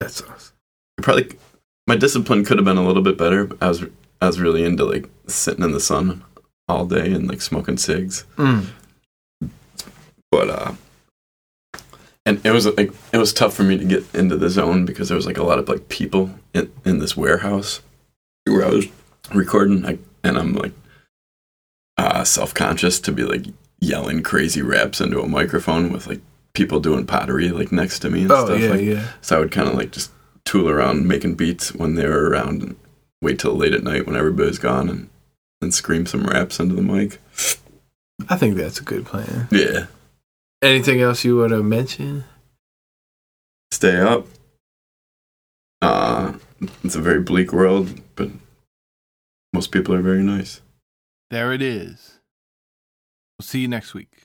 That's 0.00 0.22
awesome. 0.22 0.54
Probably 1.02 1.36
my 1.86 1.96
discipline 1.96 2.44
could 2.44 2.58
have 2.58 2.64
been 2.64 2.78
a 2.78 2.86
little 2.86 3.02
bit 3.02 3.18
better. 3.18 3.44
But 3.44 3.58
I 3.60 3.68
was 3.68 3.84
I 4.24 4.26
was 4.26 4.40
really 4.40 4.64
into 4.64 4.84
like 4.84 5.08
sitting 5.26 5.62
in 5.62 5.72
the 5.72 5.80
sun 5.80 6.24
all 6.66 6.86
day 6.86 7.12
and 7.12 7.28
like 7.28 7.42
smoking 7.42 7.76
cigs. 7.76 8.24
Mm. 8.36 8.66
But 10.30 10.50
uh 10.50 10.74
and 12.26 12.44
it 12.44 12.52
was 12.52 12.66
like 12.66 12.90
it 13.12 13.18
was 13.18 13.34
tough 13.34 13.54
for 13.54 13.64
me 13.64 13.76
to 13.76 13.84
get 13.84 14.02
into 14.14 14.36
the 14.36 14.48
zone 14.48 14.86
because 14.86 15.08
there 15.08 15.16
was 15.16 15.26
like 15.26 15.36
a 15.36 15.42
lot 15.44 15.58
of 15.58 15.68
like 15.68 15.88
people 15.88 16.30
in, 16.54 16.72
in 16.84 16.98
this 16.98 17.16
warehouse 17.16 17.82
where 18.46 18.64
I 18.64 18.70
was 18.70 18.86
recording 19.32 19.82
like 19.82 19.98
and 20.22 20.38
I'm 20.38 20.54
like 20.54 20.72
uh 21.98 22.24
self-conscious 22.24 23.00
to 23.00 23.12
be 23.12 23.24
like 23.24 23.44
yelling 23.80 24.22
crazy 24.22 24.62
raps 24.62 25.02
into 25.02 25.20
a 25.20 25.28
microphone 25.28 25.92
with 25.92 26.06
like 26.06 26.20
people 26.54 26.80
doing 26.80 27.04
pottery 27.04 27.50
like 27.50 27.72
next 27.72 27.98
to 27.98 28.08
me 28.10 28.22
and 28.22 28.32
Oh 28.32 28.46
stuff 28.46 28.60
yeah, 28.60 28.70
like 28.70 28.80
yeah. 28.80 29.08
so 29.20 29.36
I 29.36 29.40
would 29.40 29.52
kind 29.52 29.68
of 29.68 29.74
like 29.74 29.92
just 29.92 30.10
tool 30.46 30.70
around 30.70 31.06
making 31.06 31.34
beats 31.34 31.74
when 31.74 31.94
they 31.94 32.06
were 32.06 32.30
around 32.30 32.62
and 32.62 32.76
wait 33.24 33.38
till 33.38 33.54
late 33.54 33.72
at 33.72 33.82
night 33.82 34.06
when 34.06 34.14
everybody's 34.14 34.58
gone 34.58 34.88
and, 34.88 35.10
and 35.60 35.74
scream 35.74 36.06
some 36.06 36.26
raps 36.26 36.60
into 36.60 36.74
the 36.74 36.82
mic. 36.82 37.18
I 38.28 38.36
think 38.36 38.54
that's 38.56 38.78
a 38.78 38.84
good 38.84 39.06
plan. 39.06 39.48
Yeah. 39.50 39.86
Anything 40.62 41.00
else 41.00 41.24
you 41.24 41.38
want 41.38 41.50
to 41.50 41.62
mention? 41.62 42.24
Stay 43.72 43.98
up. 43.98 44.26
Uh, 45.82 46.34
it's 46.84 46.94
a 46.94 47.00
very 47.00 47.20
bleak 47.20 47.52
world, 47.52 48.00
but 48.14 48.28
most 49.52 49.72
people 49.72 49.94
are 49.94 50.02
very 50.02 50.22
nice. 50.22 50.60
There 51.30 51.52
it 51.52 51.62
is. 51.62 52.20
We'll 53.38 53.44
see 53.44 53.60
you 53.60 53.68
next 53.68 53.94
week. 53.94 54.23